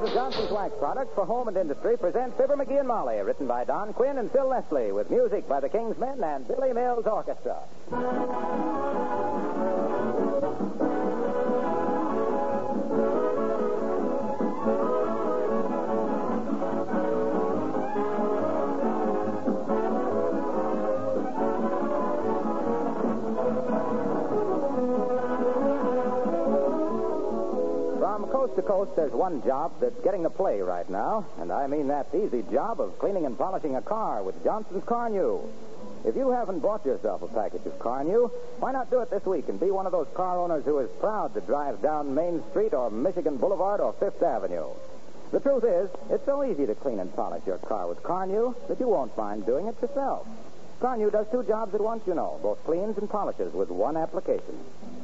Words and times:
Makers 0.00 0.08
of 0.08 0.14
Johnson's 0.14 0.50
Wax 0.50 0.74
products 0.78 1.10
for 1.14 1.24
home 1.24 1.48
and 1.48 1.56
industry 1.56 1.96
present 1.96 2.36
Fibber 2.36 2.56
McGee 2.56 2.78
and 2.78 2.88
Molly, 2.88 3.20
written 3.20 3.46
by 3.46 3.64
Don 3.64 3.92
Quinn 3.92 4.18
and 4.18 4.30
Phil 4.32 4.48
Leslie, 4.48 4.92
with 4.92 5.10
music 5.10 5.48
by 5.48 5.60
the 5.60 5.68
King's 5.68 5.98
Men 5.98 6.22
and 6.22 6.46
Billy 6.46 6.72
Mills 6.72 7.06
Orchestra. 7.06 7.60
There's 28.80 29.12
one 29.12 29.42
job 29.42 29.72
that's 29.78 30.02
getting 30.02 30.22
the 30.22 30.30
play 30.30 30.62
right 30.62 30.88
now, 30.88 31.26
and 31.38 31.52
I 31.52 31.66
mean 31.66 31.88
that 31.88 32.06
easy 32.14 32.42
job 32.50 32.80
of 32.80 32.98
cleaning 32.98 33.26
and 33.26 33.36
polishing 33.36 33.76
a 33.76 33.82
car 33.82 34.22
with 34.22 34.42
Johnson's 34.42 34.84
Carnu. 34.84 35.46
If 36.06 36.16
you 36.16 36.30
haven't 36.30 36.60
bought 36.60 36.86
yourself 36.86 37.20
a 37.20 37.28
package 37.28 37.66
of 37.66 37.78
Carnu, 37.78 38.30
why 38.58 38.72
not 38.72 38.90
do 38.90 39.00
it 39.00 39.10
this 39.10 39.24
week 39.26 39.50
and 39.50 39.60
be 39.60 39.70
one 39.70 39.84
of 39.84 39.92
those 39.92 40.06
car 40.14 40.38
owners 40.38 40.64
who 40.64 40.78
is 40.78 40.88
proud 40.98 41.34
to 41.34 41.42
drive 41.42 41.82
down 41.82 42.14
Main 42.14 42.42
Street 42.50 42.72
or 42.72 42.90
Michigan 42.90 43.36
Boulevard 43.36 43.80
or 43.80 43.92
Fifth 43.92 44.22
Avenue? 44.22 44.68
The 45.30 45.40
truth 45.40 45.64
is, 45.64 45.90
it's 46.08 46.24
so 46.24 46.42
easy 46.42 46.64
to 46.66 46.74
clean 46.74 47.00
and 47.00 47.14
polish 47.14 47.42
your 47.46 47.58
car 47.58 47.86
with 47.86 48.02
Carnu 48.02 48.54
that 48.68 48.80
you 48.80 48.88
won't 48.88 49.16
mind 49.16 49.44
doing 49.44 49.66
it 49.66 49.80
yourself. 49.82 50.26
Carnu 50.80 51.12
does 51.12 51.26
two 51.30 51.42
jobs 51.42 51.74
at 51.74 51.82
once, 51.82 52.02
you 52.06 52.14
know, 52.14 52.40
both 52.42 52.64
cleans 52.64 52.96
and 52.96 53.10
polishes 53.10 53.52
with 53.52 53.68
one 53.68 53.98
application. 53.98 54.58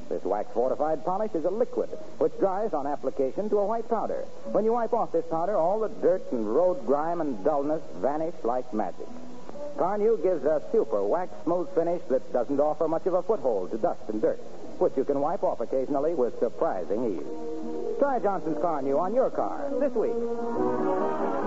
This 0.09 0.23
wax 0.23 0.53
fortified 0.55 1.05
polish 1.05 1.35
is 1.35 1.45
a 1.45 1.51
liquid 1.51 1.89
which 2.19 2.39
dries 2.39 2.73
on 2.73 2.87
application 2.87 3.49
to 3.51 3.59
a 3.59 3.67
white 3.67 3.89
powder. 3.89 4.25
When 4.53 4.65
you 4.65 4.73
wipe 4.73 4.93
off 4.93 5.11
this 5.13 5.25
powder, 5.31 5.57
all 5.57 5.81
the 5.81 5.89
dirt 5.89 6.23
and 6.33 6.47
road 6.55 6.87
grime 6.87 7.21
and 7.21 7.43
dullness 7.45 7.83
vanish 7.97 8.35
like 8.45 8.73
magic. 8.73 9.09
Carnu 9.77 10.23
gives 10.23 10.45
a 10.45 10.63
super 10.73 11.03
wax 11.03 11.33
smooth 11.45 11.69
finish 11.75 12.01
that 12.09 12.33
doesn't 12.33 12.61
offer 12.61 12.89
much 12.89 13.07
of 13.07 13.15
a 13.15 13.23
foothold 13.23 13.73
to 13.73 13.79
dust 13.79 14.01
and 14.09 14.23
dirt, 14.23 14.39
which 14.79 14.97
you 14.97 15.05
can 15.05 15.21
wipe 15.21 15.43
off 15.43 15.61
occasionally 15.61 16.15
with 16.15 16.39
surprising 16.39 17.19
ease. 17.19 17.99
Try 17.99 18.19
Johnson's 18.21 18.59
Carnu 18.59 18.99
on 18.99 19.13
your 19.13 19.31
car 19.31 19.71
this 19.81 19.93
week. 19.93 21.46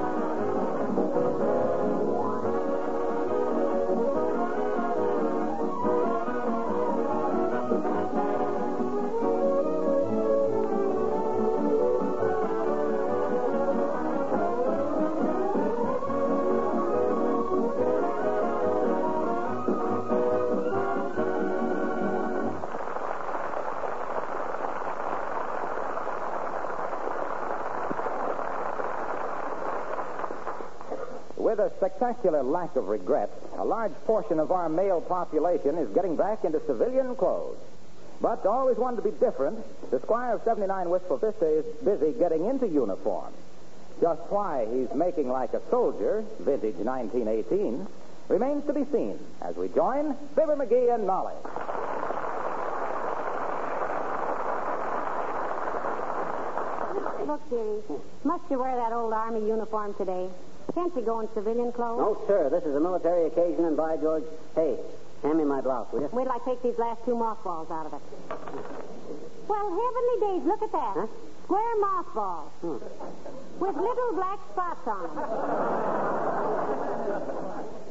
Spectacular 32.10 32.42
lack 32.42 32.76
of 32.76 32.88
regret, 32.88 33.30
a 33.60 33.64
large 33.64 33.92
portion 34.06 34.40
of 34.40 34.52
our 34.52 34.68
male 34.68 35.00
population 35.00 35.78
is 35.78 35.88
getting 35.94 36.16
back 36.16 36.44
into 36.44 36.60
civilian 36.66 37.16
clothes. 37.16 37.60
But 38.20 38.48
always 38.48 38.78
wanted 38.78 38.96
to 38.96 39.02
be 39.04 39.12
different, 39.12 39.60
the 39.92 40.00
Squire 40.00 40.34
of 40.34 40.44
79 40.44 40.90
Wistful 40.90 41.18
Vista 41.18 41.46
is 41.46 41.66
busy 41.86 42.18
getting 42.18 42.46
into 42.46 42.68
uniform. 42.68 43.32
Just 44.02 44.22
why 44.32 44.66
he's 44.74 44.92
making 44.96 45.30
like 45.30 45.54
a 45.54 45.62
soldier, 45.70 46.26
vintage 46.40 46.78
1918, 46.78 47.86
remains 48.28 48.66
to 48.66 48.74
be 48.74 48.86
seen 48.92 49.20
as 49.44 49.56
we 49.56 49.68
join 49.68 50.16
Fibber 50.34 50.56
McGee 50.56 50.92
and 50.92 51.06
Molly. 51.06 51.36
Look, 57.28 57.50
dearie, 57.52 58.02
must 58.24 58.50
you 58.50 58.58
wear 58.58 58.76
that 58.78 58.94
old 58.94 59.14
army 59.14 59.48
uniform 59.48 59.94
today? 59.94 60.28
Can't 60.74 60.96
you 60.96 61.02
go 61.02 61.20
in 61.20 61.28
civilian 61.34 61.72
clothes? 61.72 62.00
No, 62.00 62.22
sir. 62.28 62.50
This 62.50 62.64
is 62.64 62.76
a 62.76 62.80
military 62.80 63.26
occasion, 63.28 63.66
and 63.66 63.76
by 63.76 63.98
George, 63.98 64.24
hey, 64.56 64.78
hand 65.24 65.38
me 65.38 65.44
my 65.44 65.62
blouse, 65.62 65.92
will 65.92 66.02
you? 66.02 66.10
Wait 66.12 66.24
till 66.26 66.32
I 66.32 66.40
take 66.46 66.62
these 66.62 66.78
last 66.78 67.04
two 67.06 67.16
mothballs 67.16 67.72
out 67.72 67.88
of 67.88 67.94
it. 67.94 68.02
Well, 69.48 69.70
heavenly 69.70 70.40
days, 70.40 70.46
look 70.48 70.62
at 70.62 70.72
that. 70.72 70.94
Huh? 70.94 71.08
Square 71.46 71.76
mothballs. 71.82 72.52
Hmm. 72.62 72.78
With 73.60 73.76
little 73.76 74.14
black 74.14 74.40
spots 74.52 74.88
on 74.88 75.02
them. 75.16 75.26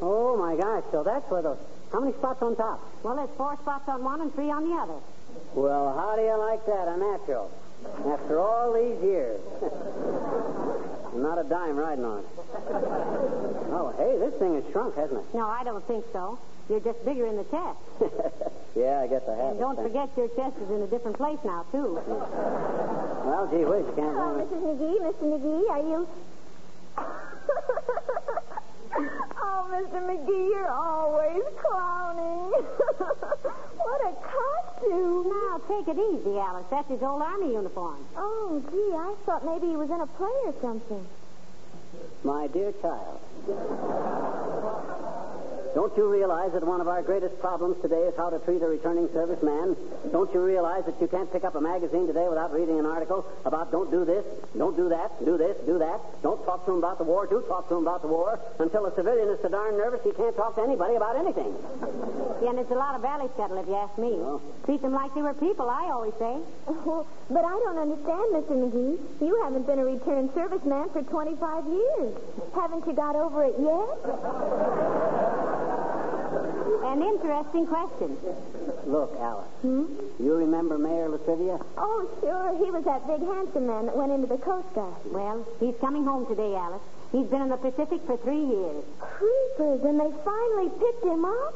Oh 0.00 0.36
my 0.38 0.54
gosh! 0.54 0.84
So 0.92 1.02
that's 1.02 1.28
where 1.28 1.42
those. 1.42 1.58
How 1.92 1.98
many 2.00 2.12
spots 2.12 2.40
on 2.40 2.54
top? 2.54 2.80
Well, 3.02 3.16
there's 3.16 3.28
four 3.36 3.56
spots 3.56 3.88
on 3.88 4.04
one 4.04 4.20
and 4.20 4.32
three 4.32 4.50
on 4.50 4.70
the 4.70 4.76
other. 4.76 5.00
Well, 5.54 5.92
how 5.98 6.14
do 6.14 6.22
you 6.22 6.36
like 6.38 6.64
that? 6.66 6.86
A 6.86 6.96
natural. 6.96 7.50
After 8.06 8.38
all 8.38 8.72
these 8.72 9.02
years. 9.02 9.40
Not 11.14 11.38
a 11.38 11.44
dime 11.44 11.76
riding 11.76 12.04
on 12.04 12.18
it. 12.20 12.26
Oh, 13.70 13.92
hey, 13.98 14.16
this 14.18 14.32
thing 14.40 14.54
has 14.54 14.64
shrunk, 14.72 14.96
hasn't 14.96 15.20
it? 15.20 15.34
No, 15.34 15.46
I 15.46 15.62
don't 15.62 15.86
think 15.86 16.04
so. 16.10 16.38
You're 16.70 16.80
just 16.80 17.04
bigger 17.04 17.26
in 17.26 17.36
the 17.36 17.44
chest. 17.44 17.78
yeah, 18.76 19.00
I 19.00 19.06
guess 19.06 19.22
I 19.28 19.36
have. 19.36 19.50
And 19.52 19.60
don't 19.60 19.76
thanks. 19.76 19.92
forget 19.92 20.08
your 20.16 20.28
chest 20.28 20.56
is 20.56 20.70
in 20.70 20.82
a 20.82 20.86
different 20.86 21.16
place 21.18 21.38
now, 21.44 21.66
too. 21.70 22.00
Well, 23.24 23.46
gee 23.52 23.64
whiz, 23.64 23.84
you 23.86 23.92
can't 23.92 24.16
oh, 24.16 24.36
Hello, 24.36 24.40
it. 24.40 24.48
Mrs. 24.48 24.62
McGee. 24.64 25.00
Mr. 25.04 25.24
McGee, 25.28 25.68
are 25.68 25.84
you... 25.84 26.08
oh, 29.36 29.68
Mr. 29.68 30.00
McGee, 30.00 30.48
you're 30.48 30.72
always 30.72 31.44
clowning. 31.60 32.52
what 33.76 34.00
a 34.08 34.14
costume. 34.78 35.28
Now, 35.28 35.60
take 35.68 35.88
it 35.88 35.98
easy, 35.98 36.38
Alice. 36.38 36.66
That's 36.70 36.88
his 36.88 37.02
old 37.02 37.22
army 37.22 37.52
uniform. 37.52 38.04
Oh, 38.16 38.62
gee, 38.70 38.94
I 38.94 39.14
thought 39.24 39.44
maybe 39.44 39.68
he 39.68 39.76
was 39.76 39.90
in 39.90 40.00
a 40.00 40.06
play 40.06 40.28
or 40.46 40.54
something. 40.60 41.06
My 42.24 42.46
dear 42.48 42.72
child. 42.82 43.20
Don't 45.78 45.96
you 45.96 46.10
realize 46.10 46.50
that 46.58 46.66
one 46.66 46.80
of 46.80 46.88
our 46.88 47.06
greatest 47.06 47.38
problems 47.38 47.80
today 47.80 48.10
is 48.10 48.14
how 48.16 48.30
to 48.30 48.40
treat 48.40 48.60
a 48.62 48.66
returning 48.66 49.06
serviceman? 49.14 49.78
Don't 50.10 50.26
you 50.34 50.42
realize 50.42 50.82
that 50.86 51.00
you 51.00 51.06
can't 51.06 51.30
pick 51.30 51.44
up 51.44 51.54
a 51.54 51.60
magazine 51.60 52.08
today 52.08 52.26
without 52.26 52.52
reading 52.52 52.80
an 52.80 52.84
article 52.84 53.24
about 53.44 53.70
don't 53.70 53.88
do 53.88 54.04
this, 54.04 54.24
don't 54.58 54.74
do 54.74 54.88
that, 54.88 55.24
do 55.24 55.38
this, 55.38 55.56
do 55.70 55.78
that, 55.78 56.00
don't 56.20 56.44
talk 56.44 56.66
to 56.66 56.72
him 56.72 56.78
about 56.78 56.98
the 56.98 57.04
war, 57.04 57.28
do 57.30 57.44
talk 57.46 57.68
to 57.68 57.76
him 57.76 57.86
about 57.86 58.02
the 58.02 58.08
war, 58.08 58.40
until 58.58 58.86
a 58.86 58.94
civilian 58.96 59.28
is 59.28 59.38
so 59.40 59.48
darn 59.48 59.78
nervous 59.78 60.02
he 60.02 60.10
can't 60.18 60.34
talk 60.34 60.56
to 60.56 60.62
anybody 60.62 60.96
about 60.96 61.14
anything. 61.14 61.54
Yeah, 62.42 62.50
and 62.50 62.58
it's 62.58 62.72
a 62.72 62.74
lot 62.74 62.96
of 62.96 63.02
valley 63.02 63.30
scuttle, 63.34 63.58
if 63.62 63.68
you 63.68 63.76
ask 63.76 63.96
me. 63.98 64.18
Oh. 64.18 64.42
Treat 64.64 64.82
them 64.82 64.94
like 64.94 65.14
they 65.14 65.22
were 65.22 65.34
people, 65.34 65.70
I 65.70 65.92
always 65.94 66.14
say. 66.18 66.42
Oh, 66.90 67.06
but 67.30 67.44
I 67.44 67.54
don't 67.54 67.78
understand, 67.78 68.34
Mr. 68.34 68.58
McGee. 68.58 68.98
You 69.20 69.40
haven't 69.44 69.66
been 69.66 69.78
a 69.78 69.84
returned 69.84 70.30
serviceman 70.30 70.90
for 70.92 71.02
25 71.02 71.66
years. 71.66 72.16
Haven't 72.54 72.86
you 72.86 72.94
got 72.94 73.14
over 73.14 73.44
it 73.44 73.54
yet? 73.60 75.67
An 76.88 77.02
interesting 77.02 77.66
question. 77.66 78.16
Look, 78.86 79.14
Alice, 79.20 79.44
Hmm? 79.60 79.84
you 80.18 80.34
remember 80.34 80.78
Mayor 80.78 81.08
Latrivia? 81.10 81.62
Oh, 81.76 82.08
sure. 82.20 82.56
He 82.64 82.70
was 82.70 82.82
that 82.84 83.06
big, 83.06 83.20
handsome 83.20 83.66
man 83.66 83.86
that 83.86 83.96
went 83.96 84.10
into 84.10 84.26
the 84.26 84.38
Coast 84.38 84.72
Guard. 84.74 84.94
Well, 85.12 85.44
he's 85.60 85.74
coming 85.82 86.04
home 86.04 86.24
today, 86.26 86.54
Alice. 86.56 86.80
He's 87.12 87.26
been 87.26 87.42
in 87.42 87.50
the 87.50 87.58
Pacific 87.58 88.00
for 88.06 88.16
three 88.18 88.40
years. 88.42 88.82
Creepers, 89.00 89.84
and 89.84 90.00
they 90.00 90.10
finally 90.24 90.70
picked 90.80 91.04
him 91.04 91.24
up? 91.26 91.54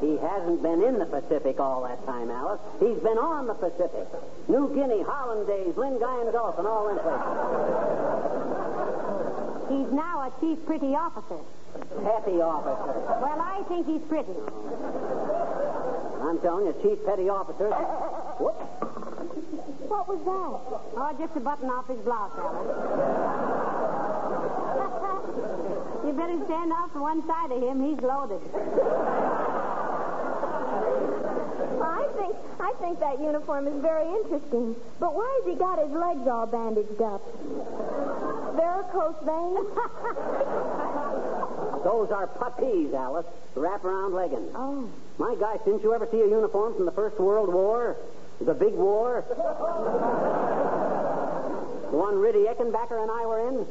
He 0.00 0.16
hasn't 0.16 0.62
been 0.62 0.82
in 0.82 0.98
the 0.98 1.06
Pacific 1.06 1.60
all 1.60 1.82
that 1.84 2.04
time, 2.06 2.30
Alice. 2.30 2.60
He's 2.80 2.98
been 2.98 3.18
on 3.18 3.46
the 3.46 3.54
Pacific. 3.54 4.08
New 4.48 4.68
Guinea, 4.74 5.02
Hollandaise, 5.02 5.74
Lingayen 5.74 6.32
Gulf, 6.32 6.58
and 6.58 6.66
all 6.66 6.86
them 6.88 6.98
places. 7.04 7.36
He's 9.68 9.92
now 9.92 10.20
a 10.22 10.32
chief 10.40 10.64
pretty 10.66 10.94
officer. 10.94 11.38
Petty 11.74 12.40
officer. 12.40 12.92
Well, 13.20 13.40
I 13.40 13.62
think 13.68 13.86
he's 13.86 14.02
pretty. 14.08 14.32
I'm 16.22 16.38
telling 16.40 16.66
you, 16.66 16.74
chief 16.82 17.04
petty 17.04 17.28
officer. 17.28 17.68
Whoop. 18.40 18.54
What 19.88 20.08
was 20.08 20.18
that? 20.26 20.58
Oh, 20.98 21.14
just 21.18 21.36
a 21.36 21.40
button 21.40 21.70
off 21.70 21.86
his 21.86 21.98
blouse, 22.00 22.32
Alice. 22.36 22.66
you 26.06 26.12
better 26.12 26.38
stand 26.46 26.72
off 26.72 26.92
to 26.94 27.00
one 27.00 27.26
side 27.26 27.52
of 27.52 27.62
him. 27.62 27.84
He's 27.84 28.02
loaded. 28.02 28.40
I 31.82 32.08
think 32.16 32.36
I 32.58 32.72
think 32.80 33.00
that 33.00 33.20
uniform 33.20 33.68
is 33.68 33.80
very 33.80 34.08
interesting. 34.22 34.74
But 34.98 35.14
why 35.14 35.28
has 35.38 35.52
he 35.52 35.58
got 35.58 35.78
his 35.78 35.92
legs 35.92 36.26
all 36.26 36.46
bandaged 36.46 37.00
up? 37.00 37.22
Varicose 38.56 39.22
veins? 39.22 39.66
Those 41.86 42.10
are 42.10 42.26
puttees, 42.26 42.92
Alice. 42.94 43.26
Wraparound 43.54 44.12
leggings. 44.12 44.50
Oh. 44.56 44.90
My 45.18 45.36
gosh, 45.36 45.60
didn't 45.64 45.84
you 45.84 45.94
ever 45.94 46.08
see 46.10 46.20
a 46.20 46.26
uniform 46.26 46.74
from 46.74 46.84
the 46.84 46.90
First 46.90 47.16
World 47.20 47.54
War? 47.54 47.96
The 48.40 48.54
big 48.54 48.74
war? 48.74 49.24
The 51.90 51.96
one 51.96 52.18
Riddy 52.18 52.46
Eckenbacker 52.50 53.00
and 53.00 53.10
I 53.10 53.24
were 53.26 53.40
in? 53.48 53.64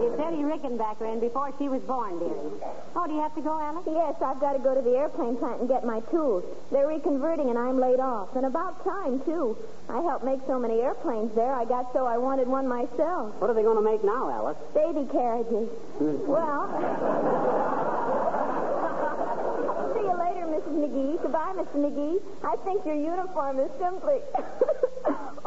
It's 0.00 0.16
Eddie 0.16 0.44
Rickenbacker 0.46 1.12
in 1.12 1.20
before 1.20 1.52
she 1.58 1.68
was 1.68 1.82
born, 1.82 2.18
dearie. 2.18 2.52
Oh, 2.96 3.06
do 3.06 3.12
you 3.14 3.20
have 3.20 3.34
to 3.34 3.42
go, 3.42 3.58
Alice? 3.58 3.84
Yes, 3.86 4.14
I've 4.22 4.40
got 4.40 4.54
to 4.54 4.58
go 4.58 4.74
to 4.74 4.80
the 4.80 4.96
airplane 4.96 5.36
plant 5.36 5.60
and 5.60 5.68
get 5.68 5.84
my 5.84 6.00
tools. 6.10 6.44
They're 6.70 6.86
reconverting 6.86 7.50
and 7.50 7.58
I'm 7.58 7.78
laid 7.78 8.00
off. 8.00 8.34
And 8.36 8.46
about 8.46 8.82
time, 8.84 9.20
too. 9.24 9.56
I 9.88 10.00
helped 10.00 10.24
make 10.24 10.40
so 10.46 10.58
many 10.58 10.80
airplanes 10.80 11.34
there, 11.34 11.52
I 11.52 11.64
got 11.64 11.92
so 11.92 12.06
I 12.06 12.16
wanted 12.18 12.46
one 12.48 12.66
myself. 12.68 13.34
What 13.40 13.50
are 13.50 13.54
they 13.54 13.62
going 13.62 13.76
to 13.76 13.82
make 13.84 14.02
now, 14.04 14.30
Alice? 14.30 14.56
Baby 14.72 15.06
carriages. 15.10 15.68
Hmm. 15.98 16.26
well. 16.26 16.70
See 19.94 20.06
you 20.06 20.14
later, 20.16 20.46
Mrs. 20.46 20.76
McGee. 20.80 21.20
Goodbye, 21.20 21.52
Mr. 21.58 21.76
McGee. 21.76 22.20
I 22.44 22.56
think 22.64 22.86
your 22.86 22.94
uniform 22.94 23.58
is 23.58 23.70
simply. 23.78 24.20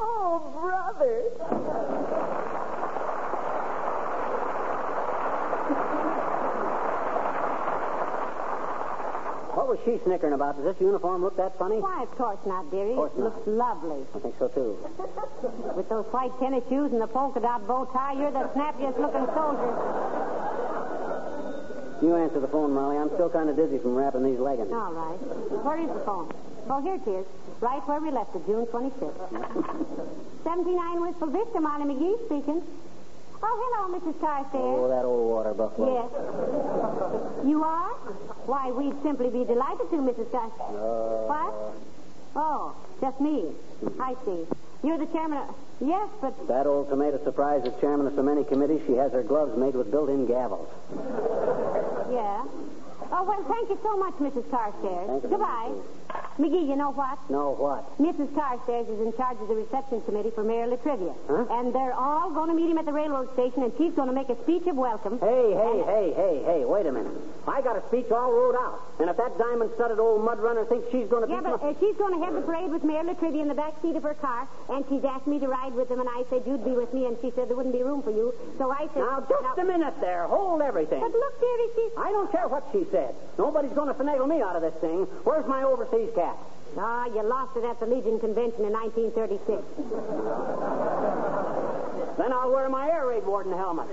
oh, 0.03 0.39
brother. 0.59 2.33
What 9.53 9.67
was 9.69 9.77
she 9.85 10.03
snickering 10.03 10.33
about? 10.33 10.57
Does 10.57 10.65
this 10.65 10.81
uniform 10.81 11.21
look 11.21 11.37
that 11.37 11.57
funny? 11.59 11.77
Why, 11.77 12.03
of 12.03 12.11
course 12.17 12.39
not, 12.45 12.71
dearie. 12.71 12.95
course 12.95 13.11
it 13.13 13.19
not. 13.19 13.35
looks 13.35 13.47
lovely. 13.47 14.01
I 14.15 14.19
think 14.19 14.35
so, 14.39 14.47
too. 14.49 14.77
With 15.77 15.87
those 15.89 16.05
white 16.09 16.33
tennis 16.39 16.63
shoes 16.69 16.91
and 16.91 16.99
the 16.99 17.07
polka 17.07 17.39
dot 17.39 17.67
bow 17.67 17.85
tie, 17.93 18.13
you're 18.13 18.31
the 18.31 18.49
snappiest 18.53 18.97
looking 18.97 19.25
soldier. 19.33 19.71
You 22.01 22.15
answer 22.17 22.39
the 22.41 22.47
phone, 22.49 22.73
Molly. 22.73 22.97
I'm 22.97 23.09
still 23.13 23.29
kind 23.29 23.49
of 23.49 23.55
dizzy 23.55 23.77
from 23.77 23.95
wrapping 23.95 24.23
these 24.23 24.39
leggings. 24.39 24.73
All 24.73 24.91
right. 24.91 25.15
Where 25.63 25.79
is 25.79 25.87
the 25.87 26.03
phone? 26.03 26.33
Oh, 26.69 26.81
here 26.81 26.95
it 26.95 27.07
is. 27.07 27.25
Right 27.59 27.85
where 27.87 27.99
we 27.99 28.11
left 28.11 28.35
it, 28.35 28.45
June 28.45 28.65
26th. 28.67 29.13
79 30.43 31.01
Wistful 31.01 31.27
Vista, 31.29 31.59
Molly 31.59 31.85
McGee 31.85 32.25
speaking. 32.25 32.61
Oh, 33.45 33.55
hello, 33.59 33.99
Mrs. 33.99 34.19
Carstairs. 34.21 34.63
Oh, 34.63 34.87
that 34.87 35.03
old 35.03 35.27
water 35.29 35.53
buffalo. 35.53 35.91
Yes. 35.99 37.45
You 37.45 37.63
are? 37.63 37.89
Why, 38.47 38.71
we'd 38.71 38.95
simply 39.03 39.29
be 39.29 39.43
delighted 39.43 39.89
to, 39.91 39.97
Mrs. 39.97 40.31
Carstairs. 40.31 40.75
Uh, 40.75 41.27
What? 41.27 41.53
Oh, 42.35 42.75
just 43.01 43.19
me. 43.19 43.51
I 43.99 44.15
see. 44.25 44.47
You're 44.83 44.97
the 44.97 45.05
chairman 45.07 45.39
of... 45.39 45.55
Yes, 45.81 46.07
but... 46.21 46.47
That 46.47 46.65
old 46.67 46.89
tomato 46.89 47.21
surprise 47.23 47.63
is 47.65 47.73
chairman 47.81 48.07
of 48.07 48.15
so 48.15 48.23
many 48.23 48.43
committees, 48.45 48.81
she 48.87 48.93
has 48.93 49.11
her 49.11 49.23
gloves 49.23 49.57
made 49.57 49.75
with 49.75 49.91
built-in 49.91 50.25
gavels. 50.25 50.67
Yeah. 52.11 52.43
Oh, 53.11 53.23
well, 53.23 53.43
thank 53.47 53.69
you 53.69 53.77
so 53.83 53.97
much, 53.97 54.13
Mrs. 54.15 54.49
Carstairs. 54.49 55.07
Thank 55.07 55.23
you. 55.23 55.29
Goodbye. 55.29 55.71
McGee, 56.39 56.67
you 56.67 56.75
know 56.75 56.91
what? 56.91 57.17
No, 57.29 57.53
what? 57.53 57.85
Mrs. 58.01 58.33
Carstairs 58.33 58.89
is 58.89 58.99
in 58.99 59.13
charge 59.13 59.37
of 59.37 59.47
the 59.47 59.53
reception 59.53 60.01
committee 60.01 60.31
for 60.33 60.43
Mayor 60.43 60.65
Latrivia. 60.65 61.13
Huh? 61.29 61.45
And 61.49 61.73
they're 61.73 61.93
all 61.93 62.31
going 62.33 62.49
to 62.49 62.55
meet 62.55 62.69
him 62.69 62.77
at 62.77 62.85
the 62.85 62.93
railroad 62.93 63.31
station, 63.33 63.61
and 63.61 63.71
she's 63.77 63.93
going 63.93 64.09
to 64.09 64.15
make 64.17 64.29
a 64.29 64.37
speech 64.41 64.65
of 64.65 64.75
welcome. 64.75 65.19
Hey, 65.19 65.53
hey, 65.53 65.77
hey, 65.85 66.07
hey, 66.15 66.35
hey, 66.45 66.65
wait 66.65 66.85
a 66.85 66.91
minute. 66.91 67.13
I 67.47 67.61
got 67.61 67.77
a 67.77 67.85
speech 67.89 68.09
all 68.09 68.33
wrote 68.33 68.57
out. 68.57 68.81
And 68.99 69.09
if 69.09 69.17
that 69.17 69.37
diamond-studded 69.37 69.99
old 69.99 70.25
mud 70.25 70.39
runner 70.39 70.65
thinks 70.65 70.89
she's 70.89 71.07
going 71.07 71.21
to 71.21 71.29
Yeah, 71.29 71.41
beat 71.41 71.53
but 71.53 71.61
uh, 71.61 71.73
she's 71.79 71.95
going 71.97 72.17
to 72.17 72.25
have 72.25 72.33
the 72.33 72.41
parade 72.41 72.71
with 72.71 72.83
Mayor 72.83 73.03
Latrivia 73.03 73.41
in 73.41 73.47
the 73.47 73.53
back 73.53 73.77
seat 73.81 73.95
of 73.95 74.01
her 74.01 74.15
car, 74.17 74.47
and 74.69 74.83
she's 74.89 75.03
asked 75.05 75.27
me 75.27 75.37
to 75.37 75.47
ride 75.47 75.73
with 75.73 75.89
them, 75.89 75.99
and 75.99 76.09
I 76.09 76.25
said 76.29 76.43
you'd 76.49 76.65
be 76.65 76.73
with 76.73 76.93
me, 76.93 77.05
and 77.05 77.17
she 77.21 77.29
said 77.35 77.45
there 77.49 77.55
wouldn't 77.55 77.75
be 77.75 77.83
room 77.83 78.01
for 78.01 78.11
you. 78.11 78.33
So 78.57 78.71
I 78.71 78.89
said... 78.93 79.05
Now, 79.05 79.21
just 79.21 79.59
a 79.59 79.65
minute 79.65 79.93
there. 80.01 80.25
Hold 80.25 80.61
everything. 80.61 80.99
But 80.99 81.13
look, 81.13 81.39
dearie, 81.39 81.69
she's... 81.77 81.93
I 81.97 82.09
don't 82.09 82.31
care 82.31 82.47
what 82.47 82.65
she 82.73 82.85
said. 82.89 83.13
Nobody's 83.37 83.73
going 83.73 83.87
to 83.87 83.93
finagle 83.93 84.27
me 84.27 84.41
out 84.41 84.55
of 84.55 84.63
this 84.63 84.73
thing. 84.81 85.05
Where's 85.23 85.45
my 85.45 85.63
overseas 85.63 86.02
Ah, 86.77 87.05
you 87.05 87.21
lost 87.23 87.55
it 87.55 87.63
at 87.63 87.79
the 87.79 87.85
Legion 87.85 88.19
Convention 88.19 88.65
in 88.65 88.73
1936. 88.73 89.61
Then 92.17 92.31
I'll 92.31 92.51
wear 92.51 92.69
my 92.69 92.89
air 92.89 93.07
raid 93.07 93.25
warden 93.25 93.53
helmet. 93.53 93.87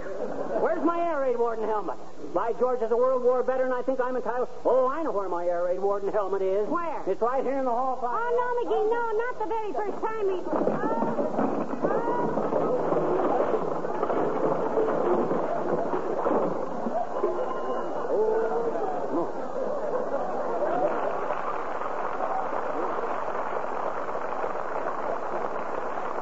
Where's 0.60 0.84
my 0.84 0.98
air 1.00 1.20
raid 1.20 1.38
warden 1.38 1.64
helmet? 1.64 1.96
By 2.34 2.52
George, 2.58 2.82
as 2.82 2.90
a 2.90 2.96
World 2.96 3.22
War 3.22 3.42
veteran, 3.42 3.72
I 3.72 3.82
think 3.82 4.00
I'm 4.00 4.16
entitled. 4.16 4.48
Oh, 4.64 4.88
I 4.88 5.02
know 5.02 5.10
where 5.10 5.28
my 5.28 5.46
air 5.46 5.64
raid 5.64 5.80
warden 5.80 6.12
helmet 6.12 6.42
is. 6.42 6.68
Where? 6.68 7.02
It's 7.06 7.20
right 7.22 7.42
here 7.42 7.58
in 7.58 7.64
the 7.64 7.70
hall. 7.70 7.98
Oh, 8.02 8.06
no, 8.06 8.54
McGee, 8.60 8.90
no, 8.90 9.12
not 9.18 9.38
the 9.38 9.46
very 9.46 9.72
first 9.72 10.00
time 10.04 10.26
we... 10.26 10.40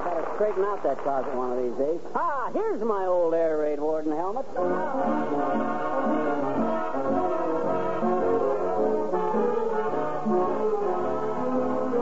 Better 0.05 0.25
straighten 0.37 0.65
out 0.65 0.78
that 0.89 0.97
closet 1.03 1.35
one 1.35 1.53
of 1.53 1.59
these 1.63 1.77
days. 1.77 2.01
Ah, 2.15 2.49
here's 2.55 2.81
my 2.81 3.05
old 3.05 3.35
air 3.35 3.59
raid 3.59 3.79
warden 3.79 4.11
helmet. 4.11 4.47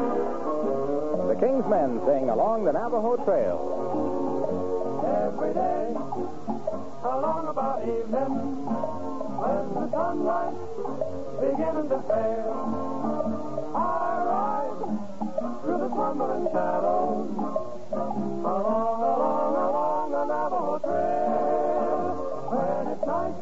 The 0.07 1.35
King's 1.41 1.67
Men 1.67 2.01
sing 2.07 2.31
along 2.31 2.65
the 2.65 2.73
Navajo 2.73 3.17
Trail. 3.25 3.59
every 5.03 5.53
day. 5.53 5.91
Along 7.03 7.49
about 7.49 7.83
evening, 7.83 8.35
when 9.43 9.65
the 9.75 9.91
sunlight 9.91 10.55
beginning 11.43 11.89
to 11.91 12.01
fail, 12.07 12.55
I 13.75 14.23
ride 14.31 14.79
through 15.63 15.79
the 15.79 15.89
slumbering 15.91 16.47
shadows, 16.53 17.66
along, 17.93 18.45
along, 18.45 19.55
along 19.57 20.11
the 20.11 20.25
Navajo 20.25 20.79
Trail. 20.79 22.15
When 22.51 22.87
it's 22.93 23.07
night 23.07 23.35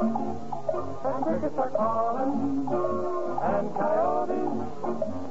and 1.05 1.25
crickets 1.25 1.59
are 1.59 1.71
calling, 1.71 2.33
and 3.43 3.75
coyotes 3.75 4.55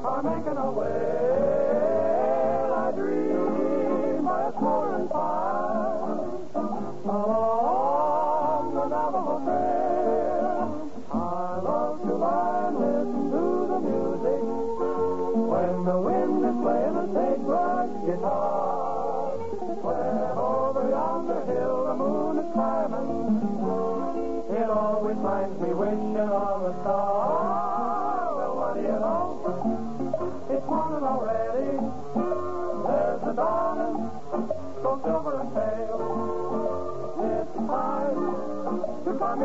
are 0.04 0.24
making 0.24 0.58
a 0.58 0.72
wail, 0.72 1.73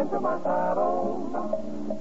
into 0.08 0.20
my 0.20 0.40
saddle 0.42 1.26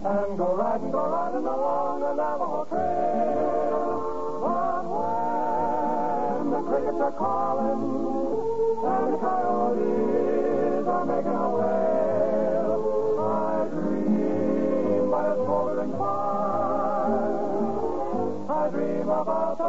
and 0.06 0.38
go 0.38 0.56
riding, 0.56 0.92
go 0.92 1.10
riding 1.10 1.46
along 1.46 2.00
the 2.02 2.14
Navajo 2.14 2.66
Trail. 2.70 4.02
But 4.42 4.84
when 4.94 6.52
the 6.52 6.62
crickets 6.70 7.02
are 7.02 7.12
calling 7.18 7.82
and 8.86 9.14
the 9.14 9.18
coyotes 9.18 10.88
are 10.88 11.06
making 11.06 11.32
a 11.32 11.50
wail, 11.50 11.97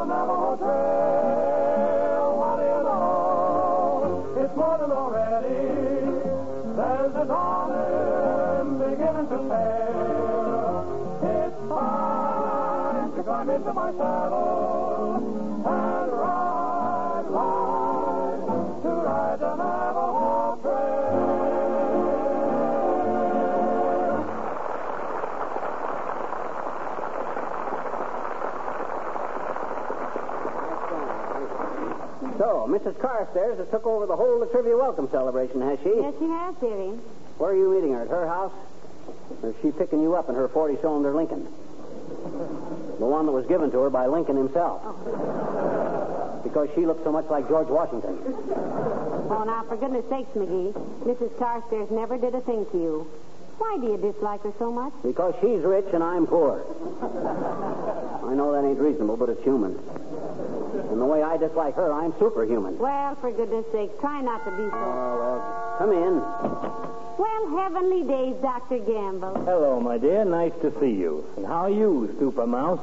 the. 0.06 0.64
What? 2.38 2.58
It's 4.40 4.56
morning 4.56 4.92
already. 4.92 5.58
There's 6.76 7.12
the 7.12 7.24
dawning 7.24 8.78
beginning 8.78 9.28
to 9.28 9.38
pale. 9.50 10.78
It's 11.22 11.58
time 11.68 13.12
to 13.16 13.22
climb 13.22 13.50
into 13.50 13.72
my 13.72 13.90
saddle 13.92 14.67
Mrs. 32.68 33.00
Carstairs 33.00 33.56
has 33.58 33.68
took 33.68 33.86
over 33.86 34.06
the 34.06 34.14
whole 34.16 34.42
of 34.42 34.48
the 34.48 34.52
trivia 34.52 34.76
welcome 34.76 35.08
celebration, 35.10 35.60
has 35.62 35.78
she? 35.82 35.88
Yes, 35.88 36.14
she 36.18 36.26
has, 36.28 36.54
dearie. 36.56 36.92
Where 37.38 37.50
are 37.50 37.56
you 37.56 37.72
meeting 37.72 37.94
her? 37.94 38.02
At 38.02 38.08
her 38.08 38.28
house? 38.28 38.52
Or 39.42 39.50
is 39.50 39.56
she 39.62 39.70
picking 39.70 40.02
you 40.02 40.14
up 40.14 40.28
in 40.28 40.34
her 40.34 40.48
40 40.48 40.76
cylinder 40.82 41.14
Lincoln? 41.14 41.48
The 42.98 43.06
one 43.06 43.24
that 43.26 43.32
was 43.32 43.46
given 43.46 43.70
to 43.70 43.78
her 43.80 43.90
by 43.90 44.06
Lincoln 44.06 44.36
himself. 44.36 44.82
Oh. 44.84 46.40
Because 46.44 46.68
she 46.74 46.84
looked 46.84 47.04
so 47.04 47.12
much 47.12 47.26
like 47.30 47.48
George 47.48 47.68
Washington. 47.68 48.18
Oh, 49.30 49.44
now, 49.46 49.64
for 49.68 49.76
goodness 49.76 50.04
sakes, 50.08 50.28
McGee, 50.36 50.72
Mrs. 51.04 51.38
Carstairs 51.38 51.90
never 51.90 52.18
did 52.18 52.34
a 52.34 52.40
thing 52.42 52.66
to 52.72 52.76
you. 52.76 53.10
Why 53.58 53.78
do 53.80 53.86
you 53.88 53.96
dislike 53.96 54.42
her 54.42 54.52
so 54.58 54.70
much? 54.70 54.92
Because 55.02 55.34
she's 55.40 55.62
rich 55.62 55.86
and 55.92 56.02
I'm 56.02 56.26
poor. 56.26 56.64
I 58.24 58.34
know 58.34 58.52
that 58.52 58.64
ain't 58.66 58.78
reasonable, 58.78 59.16
but 59.16 59.30
it's 59.30 59.42
human. 59.42 59.78
And 60.90 61.00
the 61.00 61.06
way 61.06 61.22
I 61.22 61.36
dislike 61.36 61.74
her, 61.76 61.92
I'm 61.92 62.12
superhuman. 62.18 62.78
Well, 62.78 63.14
for 63.20 63.30
goodness 63.30 63.66
sake, 63.72 63.98
try 64.00 64.20
not 64.20 64.44
to 64.44 64.50
be 64.52 64.68
so. 64.70 64.74
Oh, 64.74 65.18
well, 65.20 65.76
come 65.78 65.92
in. 65.92 66.20
Well, 67.18 67.58
heavenly 67.58 68.04
days, 68.04 68.36
Dr. 68.40 68.78
Gamble. 68.78 69.34
Hello, 69.44 69.80
my 69.80 69.98
dear. 69.98 70.24
Nice 70.24 70.52
to 70.62 70.72
see 70.80 70.90
you. 70.90 71.24
And 71.36 71.44
how 71.46 71.64
are 71.64 71.70
you, 71.70 72.14
Super 72.18 72.46
Mouse? 72.46 72.80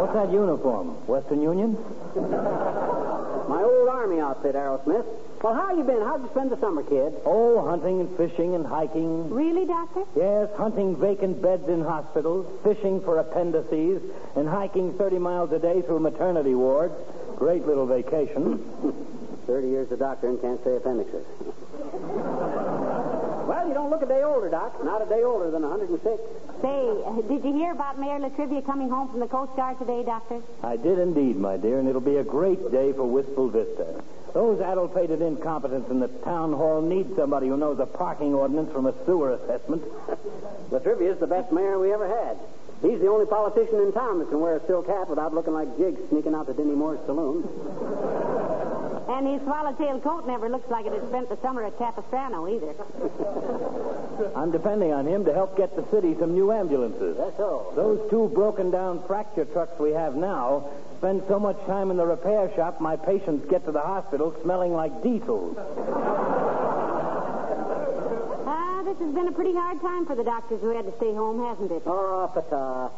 What's 0.00 0.12
that 0.12 0.30
uniform? 0.32 0.88
Western 1.06 1.40
Union? 1.42 1.76
Army 4.00 4.18
outfit, 4.18 4.54
Arrowsmith. 4.54 5.04
Well, 5.42 5.52
how 5.52 5.76
you 5.76 5.84
been? 5.84 6.00
How'd 6.00 6.22
you 6.22 6.30
spend 6.30 6.50
the 6.50 6.56
summer, 6.56 6.82
kid? 6.82 7.12
Oh, 7.26 7.68
hunting 7.68 8.00
and 8.00 8.16
fishing 8.16 8.54
and 8.54 8.64
hiking. 8.64 9.28
Really, 9.28 9.66
Doctor? 9.66 10.04
Yes, 10.16 10.48
hunting 10.56 10.96
vacant 10.96 11.42
beds 11.42 11.68
in 11.68 11.82
hospitals, 11.82 12.46
fishing 12.64 13.02
for 13.02 13.18
appendices, 13.18 14.00
and 14.36 14.48
hiking 14.48 14.94
30 14.94 15.18
miles 15.18 15.52
a 15.52 15.58
day 15.58 15.82
through 15.82 16.00
maternity 16.00 16.54
wards. 16.54 16.94
Great 17.36 17.66
little 17.66 17.84
vacation. 17.84 18.64
Thirty 19.46 19.68
years 19.68 19.92
a 19.92 19.98
doctor 19.98 20.28
and 20.28 20.40
can't 20.40 20.62
say 20.64 20.76
appendixes. 20.76 21.26
well, 23.50 23.68
you 23.68 23.74
don't 23.74 23.90
look 23.90 24.00
a 24.00 24.06
day 24.06 24.22
older, 24.22 24.48
Doc. 24.48 24.82
Not 24.82 25.02
a 25.02 25.06
day 25.06 25.24
older 25.24 25.50
than 25.50 25.60
106. 25.62 26.22
Say, 26.62 26.90
uh, 27.06 27.22
did 27.22 27.42
you 27.42 27.54
hear 27.54 27.72
about 27.72 27.98
Mayor 27.98 28.18
Latrivia 28.18 28.64
coming 28.66 28.90
home 28.90 29.08
from 29.08 29.20
the 29.20 29.26
Coast 29.26 29.56
Guard 29.56 29.78
today, 29.78 30.02
Doctor? 30.04 30.42
I 30.62 30.76
did 30.76 30.98
indeed, 30.98 31.36
my 31.36 31.56
dear, 31.56 31.78
and 31.78 31.88
it'll 31.88 32.02
be 32.02 32.16
a 32.16 32.24
great 32.24 32.70
day 32.70 32.92
for 32.92 33.04
Wistful 33.04 33.48
Vista. 33.48 34.02
Those 34.34 34.60
addle-pated 34.60 35.22
incompetents 35.22 35.90
in 35.90 36.00
the 36.00 36.08
town 36.08 36.52
hall 36.52 36.82
need 36.82 37.16
somebody 37.16 37.48
who 37.48 37.56
knows 37.56 37.78
a 37.78 37.86
parking 37.86 38.34
ordinance 38.34 38.70
from 38.72 38.84
a 38.84 38.94
sewer 39.06 39.32
assessment. 39.32 39.82
Latrivia's 40.70 41.18
the 41.18 41.26
best 41.26 41.50
mayor 41.50 41.78
we 41.78 41.94
ever 41.94 42.06
had. 42.06 42.36
He's 42.82 43.00
the 43.00 43.08
only 43.08 43.26
politician 43.26 43.80
in 43.80 43.92
town 43.92 44.18
that 44.18 44.28
can 44.28 44.40
wear 44.40 44.56
a 44.56 44.66
silk 44.66 44.86
hat 44.86 45.08
without 45.08 45.32
looking 45.32 45.54
like 45.54 45.78
Jiggs 45.78 46.00
sneaking 46.10 46.34
out 46.34 46.46
to 46.46 46.52
Dinty 46.52 46.76
Moore's 46.76 47.00
saloon. 47.06 47.42
And 49.08 49.26
his 49.26 49.42
swallowtail 49.42 50.00
coat 50.00 50.26
never 50.26 50.48
looks 50.48 50.70
like 50.70 50.86
it 50.86 50.92
had 50.92 51.06
spent 51.08 51.28
the 51.28 51.38
summer 51.42 51.64
at 51.64 51.76
Capistrano 51.78 52.46
either. 52.48 52.74
I'm 54.36 54.50
depending 54.50 54.92
on 54.92 55.06
him 55.06 55.24
to 55.24 55.32
help 55.32 55.56
get 55.56 55.74
the 55.76 55.84
city 55.90 56.16
some 56.18 56.34
new 56.34 56.52
ambulances. 56.52 57.16
That's 57.16 57.40
all. 57.40 57.72
Those 57.74 58.08
two 58.10 58.28
broken 58.34 58.70
down 58.70 59.02
fracture 59.06 59.44
trucks 59.46 59.78
we 59.78 59.92
have 59.92 60.14
now 60.14 60.70
spend 61.00 61.22
so 61.28 61.40
much 61.40 61.56
time 61.64 61.90
in 61.90 61.96
the 61.96 62.04
repair 62.04 62.52
shop, 62.54 62.78
my 62.78 62.94
patients 62.94 63.48
get 63.48 63.64
to 63.64 63.72
the 63.72 63.80
hospital 63.80 64.36
smelling 64.42 64.74
like 64.74 65.02
diesels. 65.02 65.56
Ah, 68.46 68.82
this 68.84 68.98
has 68.98 69.14
been 69.14 69.26
a 69.26 69.32
pretty 69.32 69.54
hard 69.54 69.80
time 69.80 70.04
for 70.04 70.14
the 70.14 70.24
doctors 70.24 70.60
who 70.60 70.68
had 70.76 70.84
to 70.84 70.94
stay 70.98 71.14
home, 71.14 71.40
hasn't 71.40 71.72
it? 71.72 71.82
Oh, 71.86 72.30
pata. 72.34 72.90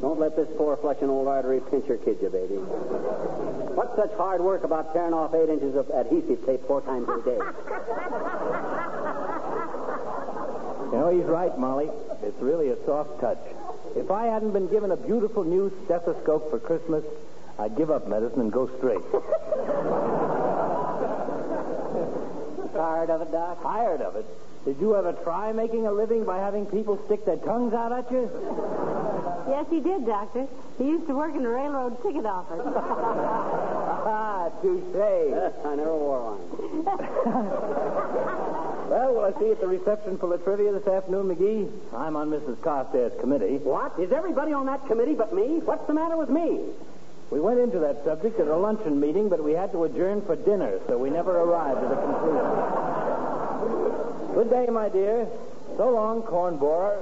Don't 0.00 0.20
let 0.20 0.36
this 0.36 0.48
poor 0.56 0.76
flushing 0.76 1.10
old 1.10 1.28
artery 1.28 1.60
pinch 1.70 1.86
your 1.86 1.98
kid, 1.98 2.18
you 2.22 2.28
baby. 2.28 2.54
What's 3.74 3.96
such 3.96 4.12
hard 4.16 4.40
work 4.40 4.62
about 4.64 4.92
tearing 4.92 5.14
off 5.14 5.34
eight 5.34 5.48
inches 5.48 5.74
of 5.74 5.90
adhesive 5.90 6.44
tape 6.46 6.66
four 6.66 6.80
times 6.82 7.08
a 7.08 7.20
day? 7.24 7.38
You 10.92 11.00
know, 11.00 11.08
he's 11.10 11.24
right, 11.24 11.58
Molly. 11.58 11.90
It's 12.22 12.40
really 12.40 12.68
a 12.70 12.76
soft 12.86 13.20
touch. 13.20 13.40
If 13.96 14.10
I 14.10 14.26
hadn't 14.26 14.52
been 14.52 14.68
given 14.68 14.90
a 14.90 14.96
beautiful 14.96 15.42
new 15.44 15.72
stethoscope 15.84 16.50
for 16.50 16.58
Christmas, 16.58 17.04
I'd 17.58 17.76
give 17.76 17.90
up 17.90 18.06
medicine 18.06 18.40
and 18.40 18.52
go 18.52 18.68
straight. 18.78 19.02
Tired 22.74 23.10
of 23.10 23.22
it, 23.22 23.32
Doc? 23.32 23.62
Tired 23.62 24.02
of 24.02 24.16
it. 24.16 24.26
Did 24.64 24.80
you 24.80 24.96
ever 24.96 25.12
try 25.12 25.52
making 25.52 25.86
a 25.86 25.92
living 25.92 26.24
by 26.24 26.38
having 26.38 26.64
people 26.66 26.98
stick 27.06 27.24
their 27.26 27.36
tongues 27.36 27.74
out 27.74 27.92
at 27.92 28.10
you? 28.10 28.30
Yes, 29.48 29.66
he 29.68 29.80
did, 29.80 30.06
Doctor. 30.06 30.46
He 30.78 30.84
used 30.84 31.06
to 31.06 31.14
work 31.14 31.34
in 31.34 31.42
the 31.42 31.50
railroad 31.50 32.02
ticket 32.02 32.26
office. 32.26 32.60
Ah, 34.06 34.50
touche. 34.60 34.94
I 34.94 35.74
never 35.76 35.96
wore 35.96 36.36
one. 36.36 36.84
Well, 38.94 39.14
will 39.14 39.24
I 39.24 39.32
see 39.38 39.46
you 39.46 39.52
at 39.52 39.60
the 39.62 39.66
reception 39.66 40.18
for 40.18 40.28
Latrivia 40.28 40.78
this 40.78 40.86
afternoon, 40.86 41.34
McGee? 41.34 41.70
I'm 41.96 42.16
on 42.16 42.28
Mrs. 42.28 42.60
Carstairs' 42.60 43.18
committee. 43.18 43.56
What? 43.56 43.98
Is 43.98 44.12
everybody 44.12 44.52
on 44.52 44.66
that 44.66 44.86
committee 44.86 45.14
but 45.14 45.34
me? 45.34 45.58
What's 45.64 45.86
the 45.86 45.94
matter 45.94 46.18
with 46.18 46.28
me? 46.28 46.60
We 47.30 47.40
went 47.40 47.60
into 47.60 47.78
that 47.78 48.04
subject 48.04 48.38
at 48.38 48.46
a 48.46 48.56
luncheon 48.56 49.00
meeting, 49.00 49.30
but 49.30 49.42
we 49.42 49.52
had 49.52 49.72
to 49.72 49.84
adjourn 49.84 50.20
for 50.22 50.36
dinner, 50.36 50.78
so 50.86 50.98
we 50.98 51.08
never 51.08 51.34
arrived 51.34 51.82
at 51.82 51.90
a 51.90 51.96
conclusion. 51.96 52.93
Good 54.34 54.50
day, 54.50 54.66
my 54.66 54.88
dear. 54.88 55.28
So 55.76 55.90
long, 55.90 56.22
corn 56.22 56.56
borer. 56.56 56.98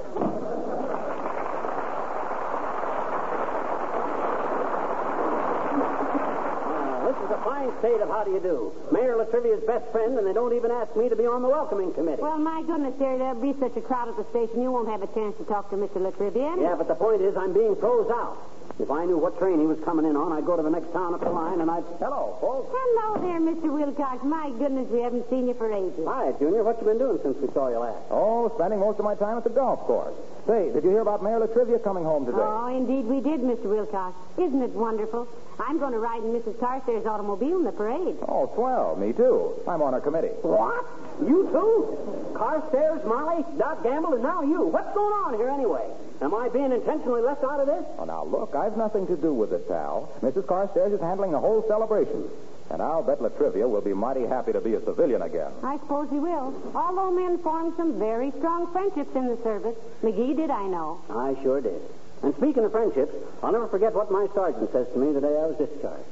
Uh, 5.73 7.07
this 7.07 7.17
is 7.25 7.29
a 7.31 7.41
fine 7.43 7.71
state 7.79 8.01
of 8.01 8.09
how 8.09 8.23
do 8.23 8.31
you 8.31 8.39
do. 8.39 8.71
Mayor 8.91 9.15
Latrivia's 9.17 9.63
best 9.65 9.89
friend, 9.91 10.17
and 10.17 10.27
they 10.27 10.33
don't 10.33 10.53
even 10.55 10.71
ask 10.71 10.95
me 10.95 11.09
to 11.09 11.15
be 11.15 11.25
on 11.25 11.41
the 11.41 11.49
welcoming 11.49 11.93
committee. 11.93 12.21
Well, 12.21 12.37
my 12.37 12.61
goodness, 12.63 12.93
dear, 12.99 13.17
there'll 13.17 13.41
be 13.41 13.53
such 13.59 13.75
a 13.77 13.81
crowd 13.81 14.09
at 14.09 14.17
the 14.17 14.25
station, 14.29 14.61
you 14.61 14.71
won't 14.71 14.89
have 14.89 15.01
a 15.01 15.07
chance 15.13 15.35
to 15.37 15.43
talk 15.45 15.69
to 15.71 15.75
Mr. 15.75 15.97
Latrivia. 15.97 16.61
yeah, 16.61 16.75
but 16.75 16.87
the 16.87 16.95
point 16.95 17.21
is, 17.21 17.35
I'm 17.35 17.53
being 17.53 17.75
froze 17.75 18.09
out. 18.11 18.37
If 18.79 18.89
I 18.89 19.05
knew 19.05 19.17
what 19.17 19.37
train 19.37 19.59
he 19.59 19.65
was 19.65 19.77
coming 19.85 20.05
in 20.05 20.15
on, 20.15 20.33
I'd 20.33 20.45
go 20.45 20.57
to 20.57 20.63
the 20.63 20.69
next 20.69 20.91
town 20.91 21.13
up 21.13 21.21
the 21.21 21.29
line, 21.29 21.61
and 21.61 21.69
I'd... 21.69 21.83
Hello, 21.99 22.37
folks. 22.41 22.73
Hello 22.73 23.21
there, 23.21 23.39
Mr. 23.39 23.71
Wilcox. 23.71 24.23
My 24.23 24.49
goodness, 24.57 24.89
we 24.89 24.99
haven't 24.99 25.29
seen 25.29 25.47
you 25.47 25.53
for 25.53 25.71
ages. 25.71 26.05
Hi, 26.07 26.33
Junior. 26.39 26.63
What 26.63 26.81
you 26.81 26.87
been 26.87 26.97
doing 26.97 27.19
since 27.21 27.37
we 27.37 27.47
saw 27.53 27.69
you 27.69 27.79
last? 27.79 28.01
Oh, 28.09 28.51
spending 28.55 28.79
most 28.79 28.97
of 28.99 29.05
my 29.05 29.15
time 29.15 29.37
at 29.37 29.43
the 29.43 29.51
golf 29.51 29.79
course. 29.81 30.15
Say, 30.45 30.71
did 30.73 30.83
you 30.83 30.89
hear 30.89 31.01
about 31.01 31.23
Mayor 31.23 31.39
Latrivia 31.39 31.81
coming 31.81 32.03
home 32.03 32.25
today? 32.25 32.37
Oh, 32.41 32.67
indeed 32.67 33.05
we 33.05 33.21
did, 33.21 33.39
Mr. 33.39 33.63
Wilcox. 33.63 34.13
Isn't 34.37 34.61
it 34.61 34.71
wonderful? 34.71 35.27
I'm 35.57 35.79
going 35.79 35.93
to 35.93 35.99
ride 35.99 36.21
in 36.21 36.33
Mrs. 36.33 36.59
Carstairs' 36.59 37.05
automobile 37.05 37.59
in 37.59 37.63
the 37.63 37.71
parade. 37.71 38.17
Oh, 38.27 38.51
swell. 38.55 38.97
Me 38.97 39.13
too. 39.13 39.53
I'm 39.67 39.81
on 39.81 39.93
her 39.93 40.01
committee. 40.01 40.35
What? 40.41 40.83
You 41.21 41.47
too? 41.47 42.33
Carstairs, 42.33 43.05
Molly, 43.05 43.45
Doc 43.57 43.83
Gamble, 43.83 44.13
and 44.15 44.23
now 44.23 44.41
you. 44.41 44.67
What's 44.67 44.93
going 44.93 45.13
on 45.13 45.35
here 45.35 45.47
anyway? 45.47 45.87
Am 46.21 46.33
I 46.33 46.49
being 46.49 46.73
intentionally 46.73 47.21
left 47.21 47.43
out 47.43 47.61
of 47.61 47.67
this? 47.67 47.85
Oh, 47.99 48.03
now, 48.03 48.25
look, 48.25 48.53
I've 48.53 48.75
nothing 48.75 49.07
to 49.07 49.15
do 49.15 49.33
with 49.33 49.53
it, 49.53 49.67
pal. 49.69 50.11
Mrs. 50.21 50.45
Carstairs 50.45 50.91
is 50.91 50.99
handling 50.99 51.31
the 51.31 51.39
whole 51.39 51.63
celebration. 51.69 52.27
And 52.69 52.81
I'll 52.81 53.03
bet 53.03 53.19
Latrivia 53.19 53.69
will 53.69 53.81
be 53.81 53.93
mighty 53.93 54.25
happy 54.25 54.51
to 54.53 54.61
be 54.61 54.73
a 54.73 54.81
civilian 54.83 55.21
again. 55.21 55.51
I 55.63 55.77
suppose 55.79 56.09
he 56.09 56.17
will. 56.17 56.53
Although 56.73 57.11
men 57.11 57.37
formed 57.39 57.73
some 57.77 57.99
very 57.99 58.31
strong 58.39 58.71
friendships 58.71 59.15
in 59.15 59.27
the 59.27 59.37
service. 59.43 59.75
McGee 60.01 60.35
did, 60.35 60.49
I 60.49 60.67
know. 60.67 60.99
I 61.09 61.35
sure 61.43 61.61
did. 61.61 61.81
And 62.23 62.33
speaking 62.37 62.63
of 62.63 62.71
friendships, 62.71 63.13
I'll 63.43 63.51
never 63.51 63.67
forget 63.67 63.93
what 63.93 64.09
my 64.09 64.27
sergeant 64.33 64.71
says 64.71 64.87
to 64.93 64.97
me 64.97 65.11
the 65.13 65.21
day 65.21 65.27
I 65.27 65.45
was 65.47 65.57
discharged. 65.57 66.03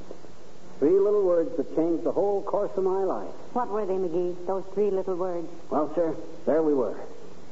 Three 0.78 0.98
little 0.98 1.22
words 1.22 1.56
that 1.56 1.74
changed 1.74 2.04
the 2.04 2.12
whole 2.12 2.42
course 2.42 2.70
of 2.76 2.84
my 2.84 3.04
life. 3.04 3.30
What 3.54 3.68
were 3.68 3.86
they, 3.86 3.94
McGee? 3.94 4.46
Those 4.46 4.64
three 4.74 4.90
little 4.90 5.16
words. 5.16 5.48
Well, 5.70 5.92
sir, 5.94 6.14
there 6.44 6.62
we 6.62 6.74
were. 6.74 6.96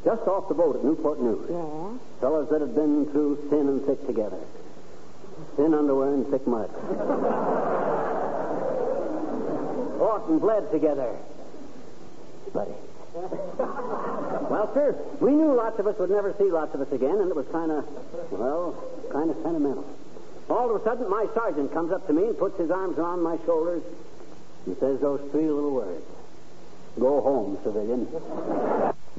Just 0.05 0.23
off 0.27 0.49
the 0.49 0.55
boat 0.55 0.77
at 0.77 0.85
Newport 0.85 1.21
News. 1.21 1.47
Yeah? 1.49 1.99
Fellas 2.21 2.49
that 2.51 2.61
had 2.61 2.75
been 2.75 3.07
through 3.07 3.37
thin 3.51 3.69
and 3.69 3.85
thick 3.85 4.07
together. 4.07 4.39
Thin 5.57 5.75
underwear 5.75 6.13
and 6.15 6.27
thick 6.29 6.47
mud. 6.47 6.71
Fought 10.01 10.29
and 10.29 10.41
bled 10.41 10.73
together. 10.73 11.15
Buddy. 12.55 12.73
Well, 14.51 14.73
sir, 14.75 14.97
we 15.21 15.31
knew 15.31 15.53
lots 15.55 15.79
of 15.79 15.87
us 15.87 15.97
would 15.99 16.11
never 16.11 16.35
see 16.39 16.51
lots 16.51 16.75
of 16.75 16.81
us 16.81 16.91
again, 16.91 17.19
and 17.19 17.31
it 17.31 17.37
was 17.37 17.47
kind 17.53 17.71
of, 17.71 17.85
well, 18.33 18.75
kind 19.13 19.31
of 19.31 19.37
sentimental. 19.43 19.87
All 20.49 20.75
of 20.75 20.81
a 20.81 20.85
sudden, 20.85 21.09
my 21.09 21.27
sergeant 21.35 21.73
comes 21.73 21.93
up 21.93 22.07
to 22.09 22.13
me 22.13 22.25
and 22.25 22.37
puts 22.37 22.59
his 22.59 22.71
arms 22.71 22.99
around 22.99 23.23
my 23.23 23.39
shoulders 23.47 23.83
and 24.67 24.77
says 24.79 25.01
those 25.01 25.21
three 25.31 25.49
little 25.49 25.71
words 25.71 26.05
Go 26.99 27.21
home, 27.21 27.59
civilian. 27.63 28.09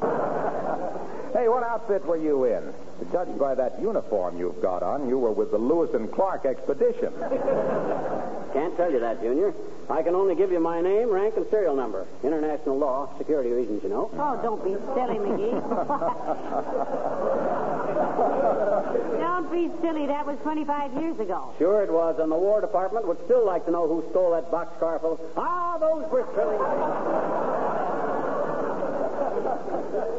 Hey, 1.34 1.48
what 1.48 1.64
outfit 1.64 2.06
were 2.06 2.18
you 2.18 2.44
in? 2.44 2.62
To 3.00 3.06
judge 3.12 3.30
by 3.40 3.56
that 3.56 3.82
uniform 3.82 4.38
you've 4.38 4.62
got 4.62 4.84
on, 4.84 5.08
you 5.08 5.18
were 5.18 5.32
with 5.32 5.52
the 5.52 5.58
Lewis 5.58 5.94
and 5.94 6.12
Clark 6.12 6.46
expedition. 6.46 7.14
Can't 8.54 8.76
tell 8.76 8.92
you 8.92 9.00
that, 9.00 9.22
Junior. 9.22 9.54
I 9.90 10.04
can 10.04 10.14
only 10.14 10.36
give 10.36 10.52
you 10.52 10.60
my 10.60 10.82
name, 10.82 11.10
rank, 11.10 11.38
and 11.38 11.50
serial 11.50 11.74
number. 11.76 12.06
International 12.22 12.78
law, 12.78 13.10
security 13.18 13.50
reasons, 13.52 13.82
you 13.82 13.88
know. 13.90 14.12
Oh, 14.14 14.40
don't 14.44 14.62
be 14.62 14.72
silly, 14.94 15.20
McGee. 15.20 15.52
don't 19.20 19.50
be 19.52 19.70
silly. 19.82 20.06
That 20.08 20.26
was 20.26 20.38
25 20.44 20.94
years 21.02 21.18
ago. 21.20 21.54
Sure 21.58 21.82
it 21.82 21.92
was, 21.92 22.20
and 22.20 22.30
the 22.30 22.38
War 22.38 22.60
Department 22.60 23.08
would 23.08 23.24
still 23.24 23.46
like 23.46 23.64
to 23.66 23.72
know 23.72 23.88
who 23.88 24.04
stole 24.12 24.32
that 24.32 24.52
boxcar 24.52 25.00
full. 25.00 25.18
Ah, 25.38 25.78
those 25.78 26.06
were 26.12 26.28
silly. 26.36 26.58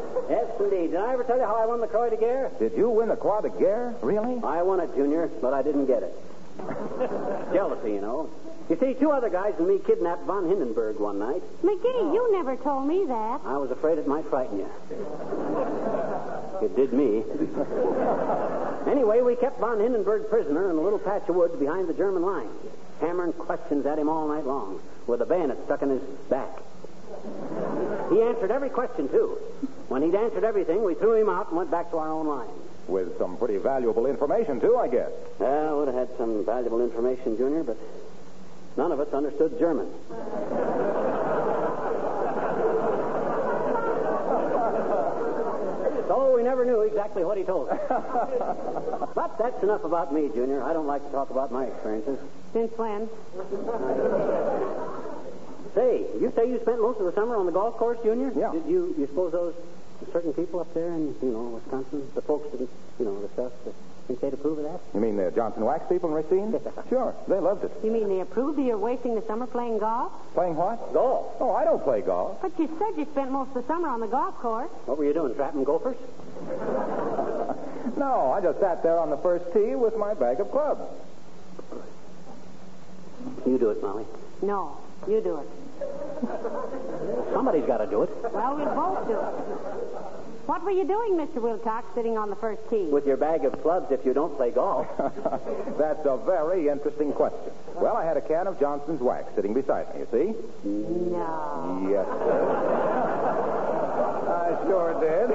yes, 0.53 0.71
indeed. 0.71 0.91
Did 0.91 0.99
I 0.99 1.13
ever 1.13 1.23
tell 1.23 1.37
you 1.37 1.43
how 1.43 1.55
I 1.55 1.65
won 1.65 1.81
the 1.81 1.87
Croix 1.87 2.09
de 2.09 2.17
Guerre? 2.17 2.51
Did 2.59 2.73
you 2.77 2.89
win 2.89 3.09
the 3.09 3.15
Croix 3.15 3.41
de 3.41 3.49
Guerre? 3.49 3.95
Really? 4.01 4.41
I 4.43 4.61
won 4.61 4.79
it, 4.79 4.95
Junior, 4.95 5.29
but 5.41 5.53
I 5.53 5.61
didn't 5.61 5.85
get 5.85 6.03
it. 6.03 6.13
Jealousy, 7.53 7.93
you 7.93 8.01
know. 8.01 8.29
You 8.69 8.77
see, 8.77 8.93
two 8.93 9.11
other 9.11 9.29
guys 9.29 9.55
and 9.57 9.67
me 9.67 9.79
kidnapped 9.85 10.23
von 10.23 10.47
Hindenburg 10.47 10.97
one 10.99 11.19
night. 11.19 11.41
McGee, 11.63 11.81
oh. 11.83 12.13
you 12.13 12.31
never 12.31 12.55
told 12.55 12.87
me 12.87 13.05
that. 13.05 13.41
I 13.43 13.57
was 13.57 13.71
afraid 13.71 13.97
it 13.97 14.07
might 14.07 14.25
frighten 14.27 14.59
you. 14.59 14.69
It 16.61 16.75
did 16.75 16.93
me. 16.93 17.23
anyway, 18.89 19.21
we 19.21 19.35
kept 19.35 19.59
von 19.59 19.79
Hindenburg 19.79 20.29
prisoner 20.29 20.69
in 20.69 20.77
a 20.77 20.81
little 20.81 20.99
patch 20.99 21.27
of 21.27 21.35
woods 21.35 21.59
behind 21.59 21.89
the 21.89 21.93
German 21.93 22.21
lines, 22.21 22.55
hammering 23.01 23.33
questions 23.33 23.85
at 23.85 23.99
him 23.99 24.07
all 24.07 24.27
night 24.27 24.45
long, 24.45 24.79
with 25.07 25.21
a 25.21 25.25
bayonet 25.25 25.57
stuck 25.65 25.81
in 25.81 25.89
his 25.89 26.01
back. 26.29 26.59
He 28.11 28.21
answered 28.21 28.51
every 28.51 28.69
question, 28.69 29.09
too. 29.09 29.39
When 29.89 30.01
he'd 30.01 30.15
answered 30.15 30.43
everything, 30.43 30.83
we 30.83 30.95
threw 30.95 31.13
him 31.15 31.29
out 31.29 31.49
and 31.49 31.57
went 31.57 31.71
back 31.71 31.91
to 31.91 31.97
our 31.97 32.09
own 32.09 32.27
lines. 32.27 32.51
With 32.87 33.17
some 33.17 33.37
pretty 33.37 33.57
valuable 33.57 34.05
information, 34.07 34.59
too, 34.59 34.77
I 34.77 34.87
guess. 34.87 35.11
Well, 35.39 35.79
would 35.79 35.87
have 35.87 36.09
had 36.09 36.17
some 36.17 36.45
valuable 36.45 36.81
information, 36.81 37.37
Junior, 37.37 37.63
but 37.63 37.77
none 38.75 38.91
of 38.91 38.99
us 38.99 39.13
understood 39.13 39.57
German. 39.59 39.87
so 46.07 46.33
we 46.35 46.43
never 46.43 46.65
knew 46.65 46.81
exactly 46.81 47.23
what 47.23 47.37
he 47.37 47.43
told 47.43 47.69
us. 47.69 47.79
but 49.15 49.37
that's 49.37 49.63
enough 49.63 49.83
about 49.83 50.13
me, 50.13 50.29
Junior. 50.33 50.63
I 50.63 50.73
don't 50.73 50.87
like 50.87 51.05
to 51.05 51.11
talk 51.11 51.29
about 51.29 51.51
my 51.51 51.65
experiences. 51.65 52.19
Since 52.51 52.77
when? 52.77 53.09
Say, 55.75 56.05
you 56.21 56.31
say 56.35 56.49
you 56.49 56.59
spent 56.61 56.81
most 56.81 56.99
of 56.99 57.05
the 57.05 57.13
summer 57.13 57.35
on 57.35 57.45
the 57.47 57.51
golf 57.51 57.77
course, 57.77 57.97
Junior? 58.03 58.31
Yeah. 58.35 58.51
Did 58.51 58.65
you, 58.67 58.93
you 58.97 59.07
suppose 59.07 59.31
those 59.31 59.55
certain 60.11 60.33
people 60.33 60.59
up 60.59 60.73
there 60.73 60.91
in, 60.93 61.15
you 61.21 61.29
know, 61.29 61.61
Wisconsin, 61.61 62.07
the 62.15 62.21
folks 62.21 62.51
that, 62.51 62.59
you 62.59 63.05
know, 63.05 63.21
the 63.21 63.29
stuff, 63.29 63.51
that 63.65 63.73
think 64.07 64.19
they'd 64.21 64.33
approve 64.33 64.59
of 64.59 64.65
that? 64.65 64.79
You 64.93 64.99
mean 64.99 65.17
the 65.17 65.31
Johnson 65.31 65.63
Wax 65.65 65.85
people 65.89 66.09
in 66.09 66.15
Racine? 66.15 66.53
sure, 66.89 67.15
they 67.27 67.39
loved 67.39 67.63
it. 67.63 67.71
You 67.83 67.91
mean 67.91 68.09
they 68.09 68.19
approved 68.19 68.59
of 68.59 68.65
your 68.65 68.77
wasting 68.77 69.15
the 69.15 69.25
summer 69.25 69.47
playing 69.47 69.79
golf? 69.79 70.11
Playing 70.33 70.55
what? 70.55 70.93
Golf. 70.93 71.35
Oh, 71.39 71.51
I 71.51 71.63
don't 71.63 71.83
play 71.83 72.01
golf. 72.01 72.41
But 72.41 72.57
you 72.59 72.69
said 72.79 72.97
you 72.97 73.05
spent 73.11 73.31
most 73.31 73.49
of 73.49 73.53
the 73.55 73.67
summer 73.67 73.87
on 73.87 73.99
the 73.99 74.07
golf 74.07 74.35
course. 74.39 74.69
What 74.85 74.97
were 74.97 75.05
you 75.05 75.13
doing, 75.13 75.35
trapping 75.35 75.63
gophers? 75.63 75.97
No, 77.97 78.31
I 78.31 78.41
just 78.41 78.59
sat 78.59 78.81
there 78.81 78.97
on 78.97 79.09
the 79.09 79.17
first 79.17 79.53
tee 79.53 79.75
with 79.75 79.95
my 79.97 80.13
bag 80.13 80.39
of 80.39 80.49
clubs. 80.51 80.81
You 83.45 83.57
do 83.57 83.69
it, 83.69 83.83
Molly. 83.83 84.05
No, 84.41 84.77
you 85.07 85.21
do 85.21 85.37
it. 85.37 85.47
Somebody's 87.33 87.65
got 87.65 87.77
to 87.77 87.87
do 87.87 88.03
it. 88.03 88.09
Well, 88.33 88.55
we'll 88.55 88.73
both 88.75 89.07
do 89.07 89.19
it. 89.19 90.23
What 90.45 90.63
were 90.63 90.71
you 90.71 90.83
doing, 90.83 91.13
Mr. 91.13 91.41
Wilcox, 91.41 91.87
sitting 91.95 92.17
on 92.17 92.29
the 92.29 92.35
first 92.35 92.61
tee? 92.69 92.83
With 92.83 93.07
your 93.07 93.15
bag 93.15 93.45
of 93.45 93.61
clubs 93.61 93.91
if 93.91 94.05
you 94.05 94.13
don't 94.13 94.35
play 94.35 94.51
golf. 94.51 94.87
That's 95.77 96.05
a 96.05 96.17
very 96.25 96.67
interesting 96.67 97.13
question. 97.13 97.53
Well, 97.75 97.95
I 97.95 98.03
had 98.03 98.17
a 98.17 98.21
can 98.21 98.47
of 98.47 98.59
Johnson's 98.59 98.99
Wax 98.99 99.33
sitting 99.35 99.53
beside 99.53 99.93
me, 99.95 100.01
you 100.01 100.07
see? 100.11 100.35
No. 100.67 101.87
Yes, 101.89 102.05
sir. 102.05 102.93
I 104.29 104.57
sure 104.67 104.93
did. 104.99 105.31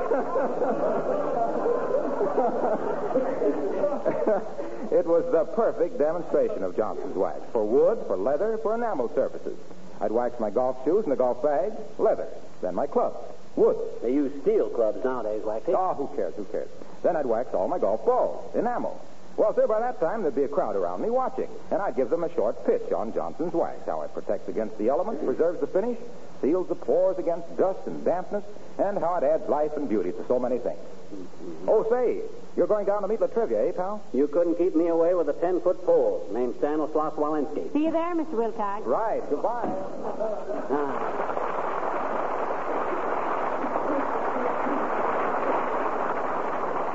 it 4.98 5.07
was 5.07 5.24
the 5.33 5.44
perfect 5.55 5.98
demonstration 5.98 6.62
of 6.62 6.77
Johnson's 6.77 7.16
Wax 7.16 7.40
for 7.53 7.64
wood, 7.64 8.05
for 8.07 8.18
leather, 8.18 8.59
for 8.62 8.74
enamel 8.74 9.11
surfaces. 9.14 9.57
I'd 10.00 10.12
wax 10.12 10.38
my 10.40 10.50
golf 10.50 10.76
shoes 10.84 11.04
and 11.04 11.12
the 11.12 11.16
golf 11.16 11.42
bag, 11.42 11.72
leather. 11.98 12.28
Then 12.62 12.74
my 12.74 12.87
clubs, 12.87 13.16
wood. 13.56 13.76
They 14.02 14.12
use 14.12 14.32
steel 14.42 14.68
clubs 14.68 15.04
nowadays, 15.04 15.42
Waxy. 15.44 15.72
Oh, 15.74 15.94
who 15.94 16.14
cares? 16.16 16.34
Who 16.37 16.44
cares? 16.44 16.68
Then 17.02 17.16
I'd 17.16 17.26
wax 17.26 17.54
all 17.54 17.68
my 17.68 17.78
golf 17.78 18.04
balls, 18.04 18.54
enamel. 18.54 19.00
Well, 19.37 19.54
sir, 19.54 19.68
by 19.68 19.78
that 19.78 20.00
time 20.00 20.22
there'd 20.22 20.34
be 20.34 20.42
a 20.42 20.48
crowd 20.48 20.74
around 20.74 21.00
me 21.00 21.11
watching, 21.11 21.48
and 21.70 21.80
I'd 21.80 21.94
give 21.94 22.11
them 22.11 22.24
a 22.24 22.34
short 22.34 22.66
pitch 22.66 22.90
on 22.92 23.12
Johnson's 23.12 23.52
wax, 23.52 23.87
how 23.87 24.02
it 24.02 24.12
protects 24.12 24.48
against 24.48 24.76
the 24.78 24.88
elements, 24.88 25.24
preserves 25.24 25.61
the 25.61 25.68
finish, 25.68 25.96
seals 26.40 26.68
the 26.68 26.74
pores 26.74 27.18
against 27.18 27.57
dust 27.57 27.81
and 27.87 28.05
dampness, 28.05 28.44
and 28.79 28.98
how 28.98 29.16
it 29.16 29.24
adds 29.24 29.48
life 29.48 29.72
and 29.77 29.88
beauty 29.88 30.12
to 30.12 30.24
so 30.27 30.38
many 30.38 30.59
things. 30.59 30.79
Oh, 31.66 31.87
say, 31.90 32.20
you're 32.57 32.66
going 32.66 32.87
down 32.87 33.03
to 33.03 33.09
meet 33.09 33.20
Latrivia, 33.20 33.68
eh, 33.68 33.72
pal? 33.72 34.03
You 34.12 34.27
couldn't 34.29 34.57
keep 34.57 34.74
me 34.74 34.88
away 34.88 35.14
with 35.14 35.29
a 35.29 35.33
10 35.33 35.61
foot 35.61 35.85
pole 35.87 36.29
named 36.33 36.55
Stanislaus 36.59 37.14
Walensky. 37.14 37.72
See 37.72 37.85
you 37.85 37.92
there, 37.92 38.14
Mr. 38.14 38.33
Wilcox. 38.33 38.85
Right. 38.87 39.22
Goodbye. 39.31 39.72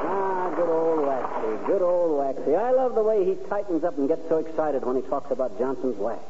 Ah, 0.06 0.54
good 0.56 0.70
old 0.70 1.06
Waxy. 1.06 1.66
Good 1.66 1.82
old 1.82 2.18
Waxy. 2.20 2.56
I 2.56 2.72
love 2.72 2.96
the 2.96 3.04
way 3.04 3.26
he 3.26 3.36
tightens 3.50 3.84
up 3.84 3.98
and 3.98 4.08
gets 4.08 4.28
so 4.30 4.38
excited 4.38 4.84
when 4.86 4.96
he 4.96 5.02
talks 5.04 5.32
about 5.32 5.58
Johnson's 5.58 5.98
wax. 5.98 6.22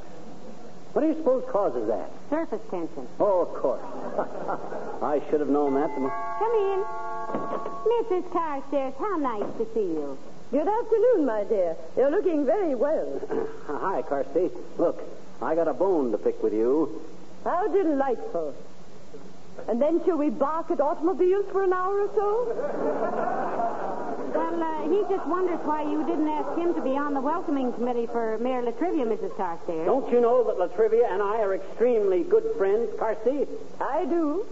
What 0.94 1.02
do 1.02 1.08
you 1.08 1.16
suppose 1.16 1.44
causes 1.50 1.88
that? 1.88 2.10
Surface 2.30 2.62
tension. 2.70 3.08
Oh, 3.20 3.42
of 3.42 3.54
course. 3.56 3.82
I 5.02 5.22
should 5.30 5.40
have 5.40 5.50
known 5.50 5.74
that. 5.74 5.90
Come 5.90 6.54
in. 6.54 6.84
Mrs. 7.84 8.32
Carstairs, 8.32 8.94
how 9.00 9.18
nice 9.18 9.58
to 9.58 9.68
see 9.74 9.82
you. 9.82 10.18
Good 10.52 10.68
afternoon, 10.68 11.26
my 11.26 11.44
dear. 11.46 11.76
You're 11.98 12.12
looking 12.12 12.46
very 12.46 12.76
well. 12.76 13.20
Hi, 13.68 14.04
Carsty. 14.04 14.52
Look, 14.78 15.02
I 15.42 15.56
got 15.56 15.68
a 15.68 15.74
bone 15.74 16.12
to 16.12 16.18
pick 16.20 16.42
with 16.44 16.54
you. 16.54 17.02
How 17.44 17.68
delightful. 17.68 18.54
And 19.68 19.82
then 19.82 20.04
shall 20.06 20.18
we 20.18 20.30
bark 20.30 20.72
at 20.72 20.82
automobiles 20.82 21.46
for 21.52 21.64
an 21.64 21.74
hour 21.74 22.02
or 22.02 22.10
so? 22.16 23.74
Well, 24.34 24.64
uh, 24.64 24.90
he 24.90 25.02
just 25.14 25.28
wonders 25.28 25.60
why 25.64 25.84
you 25.84 26.04
didn't 26.06 26.28
ask 26.28 26.58
him 26.58 26.74
to 26.74 26.82
be 26.82 26.98
on 26.98 27.14
the 27.14 27.22
welcoming 27.22 27.72
committee 27.74 28.08
for 28.08 28.38
Mayor 28.40 28.64
Latrivia, 28.64 29.06
Mrs. 29.06 29.36
Carstairs. 29.38 29.86
Don't 29.86 30.12
you 30.12 30.20
know 30.20 30.44
that 30.44 30.58
Latrivia 30.58 31.12
and 31.12 31.22
I 31.22 31.40
are 31.42 31.54
extremely 31.54 32.24
good 32.24 32.44
friends, 32.58 32.90
Carsty? 32.98 33.48
I 33.80 34.06
do. 34.06 34.46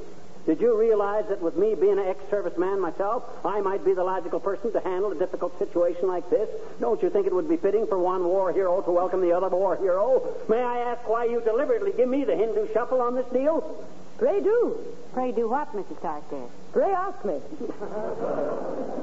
Did 0.46 0.60
you 0.60 0.80
realize 0.80 1.26
that 1.30 1.42
with 1.42 1.56
me 1.56 1.76
being 1.76 2.00
an 2.00 2.06
ex-serviceman 2.06 2.80
myself, 2.80 3.24
I 3.46 3.62
might 3.62 3.86
be 3.86 3.94
the 3.94 4.04
logical 4.04 4.40
person 4.40 4.72
to 4.74 4.80
handle 4.80 5.12
a 5.12 5.16
difficult 5.16 5.58
situation 5.60 6.08
like 6.08 6.30
this? 6.30 6.50
Don't 6.80 7.02
you 7.04 7.12
think 7.12 7.28
it 7.28 7.34
would 7.34 7.50
be 7.50 7.58
fitting 7.58 7.86
for 7.86 8.00
one 8.00 8.24
war 8.24 8.52
hero 8.52 8.82
to 8.82 8.92
welcome 8.92 9.22
the 9.22 9.34
other 9.34 9.50
war 9.50 9.78
hero? 9.78 10.36
May 10.50 10.62
I 10.62 10.80
ask 10.80 11.08
why 11.08 11.26
you 11.26 11.42
deliberately 11.42 11.92
give 11.96 12.10
me 12.10 12.24
the 12.24 12.36
Hindu 12.36 12.74
shuffle 12.74 13.02
on 13.02 13.16
this 13.16 13.28
deal? 13.28 13.86
Pray 14.22 14.40
do. 14.40 14.78
Pray 15.14 15.32
do 15.32 15.50
what, 15.50 15.74
Mrs. 15.74 16.00
Carstairs? 16.00 16.52
Pray 16.74 16.94
ask 16.94 17.26
me. 17.26 17.42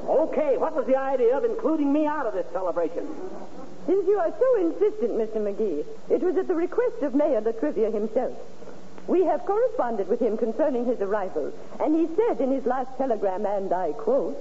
Okay, 0.09 0.57
what 0.57 0.73
was 0.75 0.87
the 0.87 0.95
idea 0.95 1.37
of 1.37 1.43
including 1.43 1.93
me 1.93 2.07
out 2.07 2.25
of 2.25 2.33
this 2.33 2.45
celebration? 2.51 3.05
Since 3.85 4.07
you 4.07 4.17
are 4.17 4.33
so 4.39 4.55
insistent, 4.59 5.11
Mr. 5.11 5.37
McGee, 5.37 5.85
it 6.09 6.23
was 6.23 6.35
at 6.37 6.47
the 6.47 6.55
request 6.55 7.03
of 7.03 7.13
Mayor 7.13 7.41
Latrivia 7.41 7.93
himself. 7.93 8.35
We 9.07 9.25
have 9.25 9.45
corresponded 9.45 10.07
with 10.07 10.19
him 10.19 10.37
concerning 10.37 10.85
his 10.85 10.99
arrival, 11.01 11.53
and 11.79 11.95
he 11.95 12.07
said 12.15 12.41
in 12.41 12.51
his 12.51 12.65
last 12.65 12.97
telegram, 12.97 13.45
and 13.45 13.71
I 13.71 13.91
quote, 13.91 14.37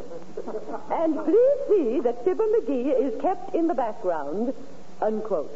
and 0.90 1.14
please 1.24 1.58
see 1.68 2.00
that 2.00 2.24
Fibber 2.24 2.44
McGee 2.44 2.98
is 2.98 3.20
kept 3.20 3.54
in 3.54 3.66
the 3.66 3.74
background, 3.74 4.54
unquote. 5.02 5.52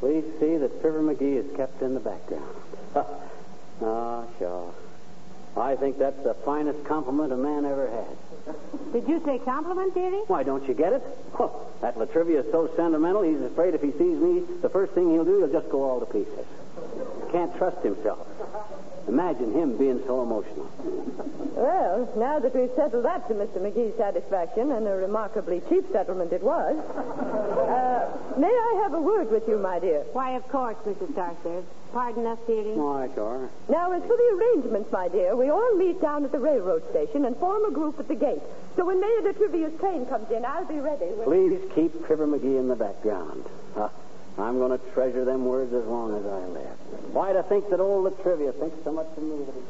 Please 0.00 0.24
see 0.40 0.56
that 0.56 0.82
Fibber 0.82 1.02
McGee 1.02 1.36
is 1.36 1.56
kept 1.56 1.82
in 1.82 1.94
the 1.94 2.00
background. 2.00 2.61
Ah, 2.94 4.24
sure. 4.38 4.74
I 5.56 5.76
think 5.76 5.98
that's 5.98 6.22
the 6.22 6.34
finest 6.44 6.84
compliment 6.84 7.32
a 7.32 7.36
man 7.36 7.66
ever 7.66 7.88
had. 7.90 8.92
Did 8.92 9.08
you 9.08 9.22
say 9.24 9.38
compliment, 9.38 9.94
dearie? 9.94 10.22
Why, 10.26 10.42
don't 10.42 10.66
you 10.66 10.74
get 10.74 10.94
it? 10.94 11.02
Oh, 11.38 11.66
that 11.80 11.96
Latrivia 11.96 12.44
is 12.44 12.50
so 12.50 12.70
sentimental, 12.74 13.22
he's 13.22 13.40
afraid 13.40 13.74
if 13.74 13.82
he 13.82 13.92
sees 13.92 14.18
me, 14.18 14.44
the 14.62 14.68
first 14.68 14.92
thing 14.92 15.10
he'll 15.10 15.24
do, 15.24 15.38
he'll 15.38 15.60
just 15.60 15.70
go 15.70 15.82
all 15.82 16.00
to 16.00 16.06
pieces. 16.06 16.46
Can't 17.30 17.54
trust 17.56 17.78
himself. 17.82 18.26
Imagine 19.08 19.52
him 19.52 19.76
being 19.76 20.00
so 20.06 20.22
emotional. 20.22 20.70
Well, 21.54 22.08
now 22.16 22.38
that 22.38 22.54
we've 22.54 22.70
settled 22.76 23.04
that 23.04 23.28
to 23.28 23.34
Mr. 23.34 23.58
McGee's 23.58 23.96
satisfaction, 23.96 24.72
and 24.72 24.86
a 24.86 24.96
remarkably 24.96 25.60
cheap 25.68 25.84
settlement 25.92 26.32
it 26.32 26.42
was, 26.42 26.76
uh, 26.78 28.38
may 28.38 28.46
I 28.46 28.80
have 28.82 28.94
a 28.94 29.00
word 29.00 29.30
with 29.30 29.46
you, 29.48 29.58
my 29.58 29.78
dear? 29.80 30.04
Why, 30.12 30.32
of 30.32 30.48
course, 30.48 30.76
Mrs. 30.86 31.14
Carstairs. 31.14 31.64
Pardon 31.92 32.26
us, 32.26 32.38
dearie. 32.46 32.72
All 32.72 32.94
right, 32.94 33.10
sure. 33.14 33.50
Now, 33.68 33.92
as 33.92 34.02
for 34.02 34.16
the 34.16 34.38
arrangements, 34.38 34.90
my 34.90 35.08
dear, 35.08 35.36
we 35.36 35.50
all 35.50 35.74
meet 35.76 36.00
down 36.00 36.24
at 36.24 36.32
the 36.32 36.38
railroad 36.38 36.88
station 36.90 37.26
and 37.26 37.36
form 37.36 37.64
a 37.66 37.70
group 37.70 38.00
at 38.00 38.08
the 38.08 38.14
gate. 38.14 38.40
So 38.76 38.86
when 38.86 38.98
Mayor 39.00 39.20
Latrivia's 39.22 39.78
train 39.78 40.06
comes 40.06 40.30
in, 40.30 40.44
I'll 40.44 40.64
be 40.64 40.80
ready. 40.80 41.06
With... 41.06 41.24
Please 41.26 41.60
keep 41.74 41.92
Fibber 42.06 42.26
McGee 42.26 42.58
in 42.58 42.68
the 42.68 42.76
background. 42.76 43.44
Uh, 43.76 43.90
I'm 44.38 44.58
going 44.58 44.78
to 44.78 44.84
treasure 44.92 45.26
them 45.26 45.44
words 45.44 45.74
as 45.74 45.84
long 45.84 46.16
as 46.16 46.24
I 46.24 46.46
live. 46.46 46.78
Why 47.12 47.34
to 47.34 47.42
think 47.42 47.68
that 47.68 47.80
old 47.80 48.10
Latrivia 48.10 48.58
thinks 48.58 48.82
so 48.84 48.92
much 48.92 49.08
of 49.14 49.22
me 49.22 49.44
that 49.44 49.54
he 49.54 49.62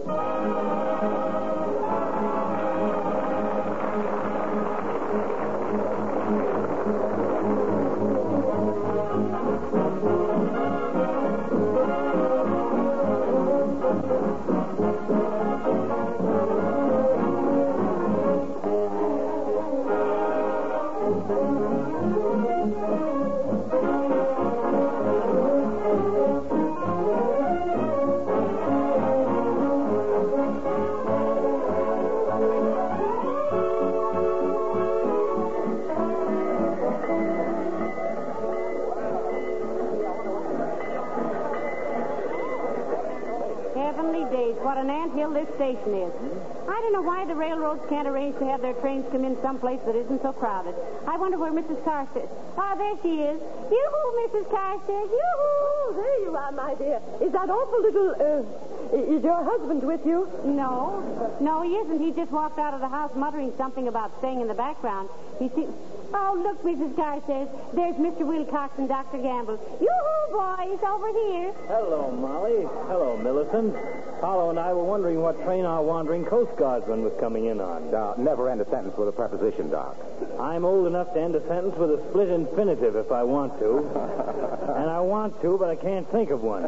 have 48.52 48.60
their 48.60 48.74
trains 48.74 49.06
come 49.10 49.24
in 49.24 49.40
someplace 49.40 49.80
that 49.86 49.96
isn't 49.96 50.20
so 50.20 50.30
crowded. 50.30 50.74
I 51.08 51.16
wonder 51.16 51.38
where 51.38 51.50
Mrs. 51.50 51.82
Carstairs... 51.84 52.28
Oh, 52.58 52.74
there 52.76 52.96
she 53.00 53.22
is. 53.24 53.40
Yoo-hoo, 53.40 54.08
Mrs. 54.28 54.44
Carstairs, 54.50 55.08
yoo-hoo! 55.08 55.72
Oh, 55.72 55.92
there 55.96 56.20
you 56.20 56.36
are, 56.36 56.52
my 56.52 56.74
dear. 56.74 57.00
Is 57.22 57.32
that 57.32 57.48
awful 57.48 57.80
little, 57.80 58.12
uh, 58.12 58.96
is 59.16 59.24
your 59.24 59.42
husband 59.42 59.82
with 59.82 60.04
you? 60.04 60.28
No, 60.44 61.00
no, 61.40 61.62
he 61.62 61.76
isn't. 61.76 61.98
He 61.98 62.12
just 62.12 62.30
walked 62.30 62.58
out 62.58 62.74
of 62.74 62.80
the 62.80 62.88
house 62.88 63.12
muttering 63.16 63.54
something 63.56 63.88
about 63.88 64.12
staying 64.18 64.42
in 64.42 64.48
the 64.48 64.54
background. 64.54 65.08
He 65.38 65.48
seems... 65.48 65.72
Oh, 66.12 66.36
look, 66.36 66.62
Mrs. 66.62 66.94
Carstairs. 66.94 67.48
There's 67.72 67.96
Mr. 67.96 68.20
Wilcox 68.20 68.76
and 68.76 68.86
Dr. 68.86 69.16
Gamble. 69.16 69.56
Yoo-hoo, 69.80 70.36
boys, 70.36 70.78
over 70.86 71.08
here. 71.08 71.54
Hello, 71.68 72.10
Molly. 72.20 72.68
Hello, 72.92 73.16
Millicent. 73.16 73.74
Harlow 74.22 74.50
and 74.50 74.58
I 74.58 74.72
were 74.72 74.84
wondering 74.84 75.20
what 75.20 75.34
train 75.42 75.64
our 75.64 75.82
wandering 75.82 76.24
Coast 76.24 76.56
Guardsman 76.56 77.02
was 77.02 77.12
coming 77.18 77.46
in 77.46 77.60
on. 77.60 77.90
Now, 77.90 78.14
never 78.16 78.48
end 78.48 78.60
a 78.60 78.70
sentence 78.70 78.96
with 78.96 79.08
a 79.08 79.12
preposition, 79.12 79.68
Doc. 79.68 79.96
I'm 80.38 80.64
old 80.64 80.86
enough 80.86 81.12
to 81.14 81.20
end 81.20 81.34
a 81.34 81.44
sentence 81.48 81.76
with 81.76 81.90
a 81.90 82.08
split 82.08 82.28
infinitive 82.28 82.94
if 82.94 83.10
I 83.10 83.24
want 83.24 83.58
to. 83.58 83.78
and 84.78 84.88
I 84.88 85.00
want 85.00 85.42
to, 85.42 85.58
but 85.58 85.70
I 85.70 85.74
can't 85.74 86.08
think 86.12 86.30
of 86.30 86.40
one. 86.40 86.62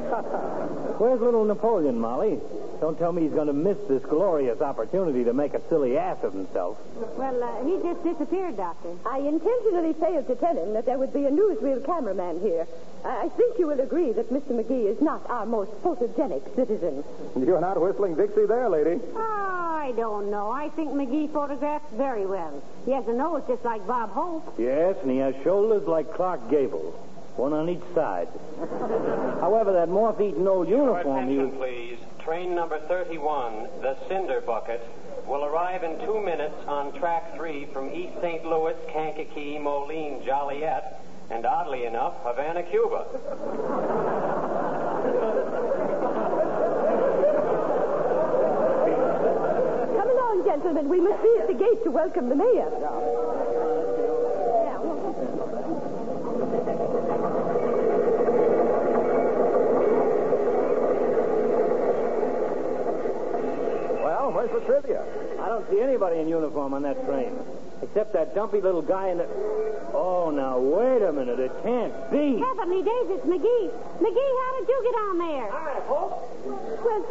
Where's 0.99 1.21
little 1.21 1.45
Napoleon, 1.45 1.97
Molly? 1.97 2.41
Don't 2.85 2.99
tell 2.99 3.13
me 3.13 3.23
he's 3.23 3.33
going 3.33 3.47
to 3.47 3.55
miss 3.55 3.79
this 3.89 4.03
glorious 4.03 4.61
opportunity 4.61 5.25
to 5.25 5.33
make 5.33 5.55
a 5.55 5.69
silly 5.71 5.97
ass 5.97 6.19
of 6.23 6.35
himself. 6.35 6.77
Well, 7.17 7.43
uh, 7.43 7.65
he 7.65 7.81
just 7.83 8.05
disappeared, 8.05 8.59
Doctor. 8.59 8.91
I 9.07 9.21
intentionally 9.21 9.95
failed 9.95 10.27
to 10.27 10.35
tell 10.35 10.55
him 10.55 10.75
that 10.75 10.85
there 10.85 10.99
would 10.99 11.15
be 11.15 11.25
a 11.25 11.31
newsreel 11.31 11.83
cameraman 11.83 12.43
here. 12.43 12.67
I 13.03 13.23
I 13.25 13.29
think 13.31 13.59
you 13.59 13.69
will 13.69 13.81
agree 13.81 14.13
that 14.13 14.29
Mr. 14.29 14.51
McGee 14.51 14.85
is 14.85 15.01
not 15.01 15.25
our 15.31 15.47
most 15.47 15.71
photogenic 15.83 16.55
citizen. 16.55 17.03
You're 17.39 17.59
not 17.59 17.81
whistling 17.81 18.17
Dixie 18.17 18.45
there, 18.45 18.69
lady. 18.69 19.01
Oh, 19.17 19.19
I 19.19 19.95
don't 19.97 20.31
know. 20.31 20.51
I 20.51 20.69
think 20.69 20.91
McGee 20.91 21.33
photographs 21.33 21.91
very 21.95 22.27
well. 22.27 22.63
He 22.85 22.91
has 22.91 23.09
a 23.09 23.15
nose 23.15 23.45
just 23.49 23.65
like 23.65 23.87
Bob 23.87 24.11
Hope. 24.11 24.57
Yes, 24.59 24.97
and 25.01 25.11
he 25.11 25.17
has 25.17 25.35
shoulders 25.43 25.89
like 25.89 26.13
Clark 26.13 26.51
Gable, 26.51 26.93
one 27.37 27.55
on 27.55 27.71
each 27.71 27.95
side. 27.95 28.29
However, 29.41 29.73
that 29.73 29.89
moth-eaten 29.89 30.47
old 30.47 30.69
uniform 30.69 31.31
he 31.31 31.39
was... 31.39 31.49
Attention, 31.49 31.59
please. 31.59 32.04
Train 32.25 32.55
number 32.55 32.81
31, 32.89 33.69
the 33.83 33.99
Cinder 34.09 34.41
Bucket, 34.41 34.81
will 35.27 35.45
arrive 35.45 35.85
in 35.85 35.99
two 36.07 36.23
minutes 36.23 36.55
on 36.67 36.99
track 36.99 37.37
three 37.37 37.67
from 37.67 37.93
East 37.93 38.15
St. 38.23 38.47
Louis, 38.47 38.75
Kankakee, 38.91 39.59
Moline, 39.59 40.25
Joliet, 40.25 41.05
and 41.31 41.45
oddly 41.45 41.85
enough, 41.85 42.15
Havana, 42.23 42.63
Cuba. 42.63 43.05
Come 49.99 50.09
along, 50.09 50.45
gentlemen. 50.47 50.89
We 50.89 51.01
must 51.01 51.23
be 51.23 51.37
at 51.43 51.47
the 51.47 51.53
gate 51.53 51.85
to 51.85 51.91
welcome 51.91 52.31
the 52.31 52.37
mayor. 52.37 53.64
Well, 64.55 64.63
where's 64.63 64.85
Latrivia? 64.85 65.41
I 65.41 65.49
don't 65.49 65.69
see 65.71 65.81
anybody 65.81 66.21
in 66.21 66.29
uniform 66.29 66.75
on 66.75 66.83
that 66.83 67.05
train. 67.07 67.35
Except 67.83 68.13
that 68.15 68.35
dumpy 68.35 68.61
little 68.61 68.83
guy 68.83 69.09
in 69.09 69.19
the... 69.19 69.27
Oh, 69.93 70.31
now, 70.31 70.59
wait 70.59 71.03
a 71.03 71.13
minute. 71.13 71.39
It 71.39 71.53
can't 71.63 71.93
be. 72.11 72.39
Heavenly 72.39 72.83
days, 72.83 73.07
it's 73.13 73.27
McGee. 73.27 73.71
McGee, 73.99 74.33
how 74.41 74.51
did 74.59 74.69
you 74.69 74.81
get 74.85 74.95
on 74.95 75.19
there? 75.19 75.53
All 75.53 75.65
right, 75.65 75.85
folks. 75.85 76.17
Well, 76.47 77.03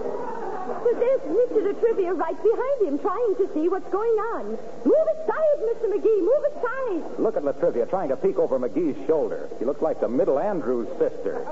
well, 0.63 0.95
there's 0.95 1.21
Mr. 1.21 1.59
Latrivia 1.67 2.17
right 2.17 2.41
behind 2.41 2.87
him, 2.87 2.99
trying 2.99 3.35
to 3.35 3.49
see 3.53 3.67
what's 3.67 3.89
going 3.91 4.17
on. 4.33 4.57
Move 4.85 5.07
aside, 5.19 5.57
Mr. 5.67 5.91
McGee. 5.93 6.21
Move 6.23 6.43
aside. 6.55 7.19
Look 7.19 7.35
at 7.37 7.43
Latrivia 7.43 7.89
trying 7.89 8.09
to 8.09 8.15
peek 8.15 8.37
over 8.39 8.57
McGee's 8.57 9.05
shoulder. 9.05 9.49
He 9.59 9.65
looks 9.65 9.81
like 9.81 9.99
the 9.99 10.09
middle 10.09 10.39
Andrews 10.39 10.87
sister. 10.97 11.45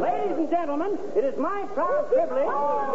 Ladies 0.00 0.38
and 0.38 0.50
gentlemen, 0.64 0.96
it 1.14 1.24
is 1.24 1.36
my 1.36 1.62
proud 1.74 2.08
privilege 2.08 2.48
oh, 2.48 2.88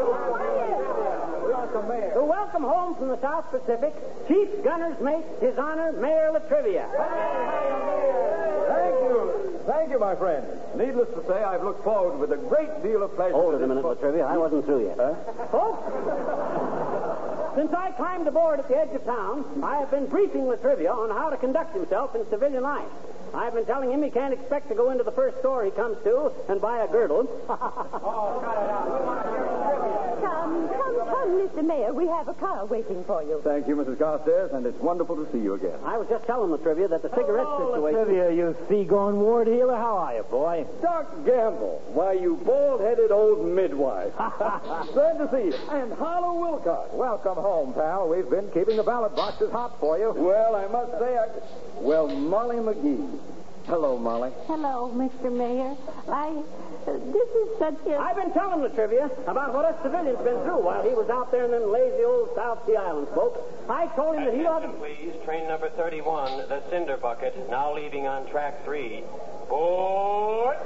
to 2.15 2.23
welcome 2.25 2.63
home 2.63 2.95
from 2.95 3.09
the 3.09 3.21
South 3.21 3.45
Pacific 3.51 3.93
Chief 4.27 4.49
Gunner's 4.63 4.99
Mate, 4.99 5.23
His 5.39 5.55
Honor 5.59 5.91
Mayor 5.91 6.31
Latrivia. 6.33 6.89
Thank 8.73 8.95
you. 9.05 9.61
Thank 9.67 9.91
you, 9.91 9.99
my 9.99 10.15
friend. 10.15 10.47
Needless 10.77 11.09
to 11.09 11.23
say, 11.27 11.43
I've 11.43 11.61
looked 11.61 11.83
forward 11.83 12.17
with 12.17 12.31
a 12.31 12.37
great 12.49 12.81
deal 12.81 13.03
of 13.03 13.13
pleasure. 13.15 13.35
Hold 13.35 13.53
it 13.53 13.61
a 13.61 13.67
minute, 13.67 13.83
fo- 13.83 13.93
Latrivia. 13.93 14.25
I 14.25 14.35
wasn't 14.35 14.65
through 14.65 14.87
yet. 14.87 14.97
Folks, 15.51 15.85
since 17.55 17.71
I 17.71 17.91
climbed 17.91 18.27
aboard 18.27 18.57
at 18.57 18.67
the 18.67 18.77
edge 18.77 18.95
of 18.95 19.05
town, 19.05 19.45
I 19.61 19.77
have 19.77 19.91
been 19.91 20.07
briefing 20.07 20.45
Latrivia 20.45 20.89
on 20.89 21.11
how 21.11 21.29
to 21.29 21.37
conduct 21.37 21.75
himself 21.75 22.15
in 22.15 22.27
civilian 22.31 22.63
life. 22.63 22.89
I've 23.33 23.53
been 23.53 23.65
telling 23.65 23.91
him 23.91 24.01
he 24.03 24.09
can't 24.09 24.33
expect 24.33 24.69
to 24.69 24.75
go 24.75 24.91
into 24.91 25.03
the 25.03 25.11
first 25.11 25.37
store 25.39 25.63
he 25.65 25.71
comes 25.71 25.97
to 26.03 26.31
and 26.49 26.59
buy 26.61 26.83
a 26.83 26.87
girdle. 26.87 27.27
oh, 27.49 28.39
Come, 28.43 28.55
come, 28.55 29.23
come, 29.23 29.38
Mr. 31.31 31.65
Mayor. 31.65 31.93
We 31.93 32.07
have 32.07 32.27
a 32.27 32.33
car 32.33 32.65
waiting 32.65 33.03
for 33.05 33.23
you. 33.23 33.41
Thank 33.43 33.67
you, 33.67 33.75
Mrs. 33.75 33.97
Carstairs, 33.97 34.51
and 34.53 34.65
it's 34.65 34.79
wonderful 34.79 35.15
to 35.15 35.31
see 35.31 35.39
you 35.39 35.53
again. 35.53 35.79
I 35.83 35.97
was 35.97 36.07
just 36.07 36.25
telling 36.25 36.49
Latrivia 36.49 36.89
that 36.89 37.01
the 37.01 37.09
cigarette 37.09 37.45
oh, 37.47 37.73
situation... 37.73 38.13
Latrivia, 38.13 38.35
you 38.35 38.55
seagoing 38.67 39.19
ward 39.19 39.47
healer, 39.47 39.75
how 39.75 39.97
are 39.97 40.15
you, 40.15 40.23
boy? 40.23 40.65
Doc 40.81 41.25
Gamble, 41.25 41.81
why, 41.93 42.13
you 42.13 42.39
bald-headed 42.45 43.11
old 43.11 43.47
midwife. 43.47 44.13
Glad 44.17 45.17
to 45.17 45.29
see 45.31 45.55
you. 45.55 45.69
And 45.71 45.93
Harlow 45.93 46.39
Wilcox. 46.39 46.89
Welcome 46.93 47.35
home, 47.35 47.73
pal. 47.73 48.09
We've 48.09 48.29
been 48.29 48.49
keeping 48.51 48.77
the 48.77 48.83
ballot 48.83 49.15
boxes 49.15 49.51
hot 49.51 49.79
for 49.79 49.97
you. 49.97 50.11
Well, 50.11 50.55
I 50.55 50.67
must 50.67 50.91
say, 50.99 51.17
I... 51.17 51.27
Well, 51.79 52.07
Molly 52.07 52.57
McGee. 52.57 53.19
Hello, 53.69 53.99
Molly. 53.99 54.31
Hello, 54.47 54.91
Mr. 54.97 55.31
Mayor. 55.31 55.77
I. 56.09 56.41
Uh, 56.89 56.97
this 57.13 57.29
is 57.37 57.59
such 57.59 57.77
a. 57.85 57.99
I've 57.99 58.15
been 58.15 58.33
telling 58.33 58.65
Latrivia 58.65 59.11
about 59.27 59.53
what 59.53 59.63
us 59.63 59.75
civilians 59.83 60.17
been 60.25 60.41
through 60.41 60.65
while 60.65 60.81
he 60.81 60.89
was 60.89 61.07
out 61.11 61.31
there 61.31 61.45
in 61.45 61.51
them 61.51 61.71
lazy 61.71 62.03
old 62.03 62.33
South 62.35 62.65
Sea 62.65 62.77
Islands, 62.77 63.11
folks. 63.13 63.37
I 63.69 63.85
told 63.93 64.15
him 64.15 64.25
that 64.25 64.33
he 64.33 64.41
ought 64.47 64.65
to... 64.65 64.69
Please. 64.81 65.13
Train 65.23 65.47
number 65.47 65.69
31, 65.77 66.49
the 66.49 66.63
Cinder 66.71 66.97
Bucket, 66.97 67.37
now 67.51 67.71
leaving 67.75 68.07
on 68.07 68.25
track 68.31 68.65
three. 68.65 69.03
Board! 69.47 70.57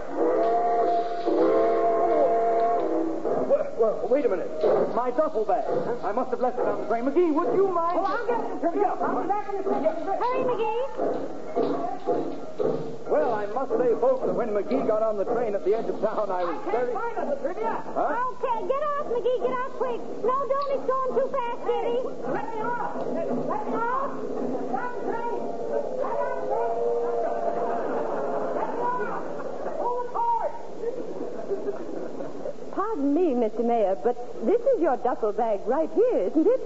Well, 3.52 3.68
well, 3.76 4.08
wait 4.08 4.24
a 4.24 4.30
minute. 4.30 4.48
My 4.96 5.12
duffel 5.12 5.44
bag. 5.44 5.68
I 6.06 6.14
must 6.14 6.32
have 6.32 6.40
left 6.40 6.58
it 6.58 6.66
on 6.66 6.80
the 6.80 6.88
train. 6.88 7.04
McGee, 7.04 7.34
would 7.36 7.54
you 7.54 7.68
mind? 7.68 8.00
Oh, 8.00 8.08
I'll 8.08 8.26
get 8.26 8.40
it, 8.40 8.64
Latrivia. 8.64 8.96
I'll 8.96 9.22
be 9.22 9.28
back 9.28 9.50
in 9.52 9.60
a 9.60 9.64
second. 9.68 10.08
Hurry, 10.08 10.48
McGee. 10.48 12.43
Well, 12.58 13.34
I 13.34 13.46
must 13.48 13.72
say, 13.72 13.96
folks, 14.00 14.26
that 14.26 14.36
when 14.36 14.50
McGee 14.50 14.86
got 14.88 15.02
on 15.02 15.18
the 15.18 15.26
train 15.26 15.56
at 15.56 15.66
the 15.66 15.74
edge 15.74 15.90
of 15.90 16.00
town, 16.02 16.30
I 16.30 16.44
was 16.46 16.62
very. 16.70 16.94
Huh? 16.94 17.10
Okay, 18.38 18.68
get 18.70 18.84
off, 18.94 19.10
McGee. 19.10 19.42
Get 19.42 19.54
off 19.58 19.74
quick. 19.82 20.02
No, 20.22 20.38
don't. 20.46 20.70
It's 20.74 20.86
going 20.86 21.14
too 21.18 21.30
fast, 21.34 21.66
Kitty. 21.66 21.98
Let 22.30 22.46
me 22.54 22.62
off! 22.62 22.94
Let 23.10 23.26
me 23.26 23.74
off! 23.74 24.14
Stop 24.70 24.94
the 24.94 25.02
train! 25.10 25.42
Let 28.54 28.70
me 28.70 28.82
off! 28.86 29.24
Pull 29.82 29.98
the 30.04 30.10
cord! 30.14 30.52
Pardon 32.74 33.14
me, 33.14 33.34
Mr. 33.34 33.66
Mayor, 33.66 33.98
but 34.04 34.16
this 34.46 34.62
is 34.62 34.82
your 34.82 34.98
duffel 34.98 35.34
bag 35.34 35.60
right 35.66 35.90
here, 35.96 36.30
isn't 36.30 36.48
it? 36.48 36.62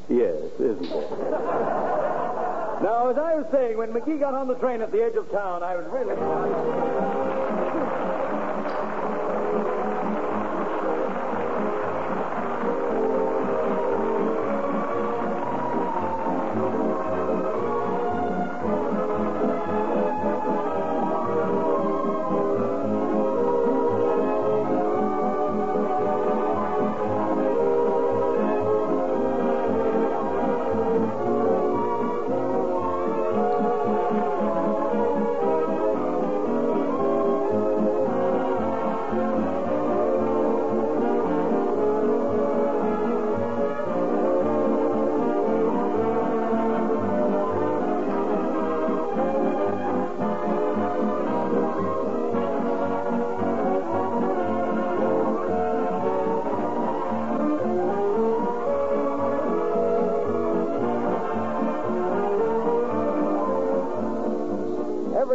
Yes, 0.09 0.37
isn't 0.61 0.85
it? 0.87 1.11
now, 2.83 3.09
as 3.09 3.17
I 3.17 3.35
was 3.37 3.47
saying, 3.53 3.79
when 3.79 3.93
McGee 3.93 4.21
got 4.21 4.35
on 4.35 4.49
the 4.49 4.55
train 4.57 4.83
at 4.83 4.93
the 4.93 5.03
edge 5.03 5.15
of 5.15 5.31
town, 5.31 5.62
I 5.62 5.77
was 5.77 5.87
really. 5.91 7.15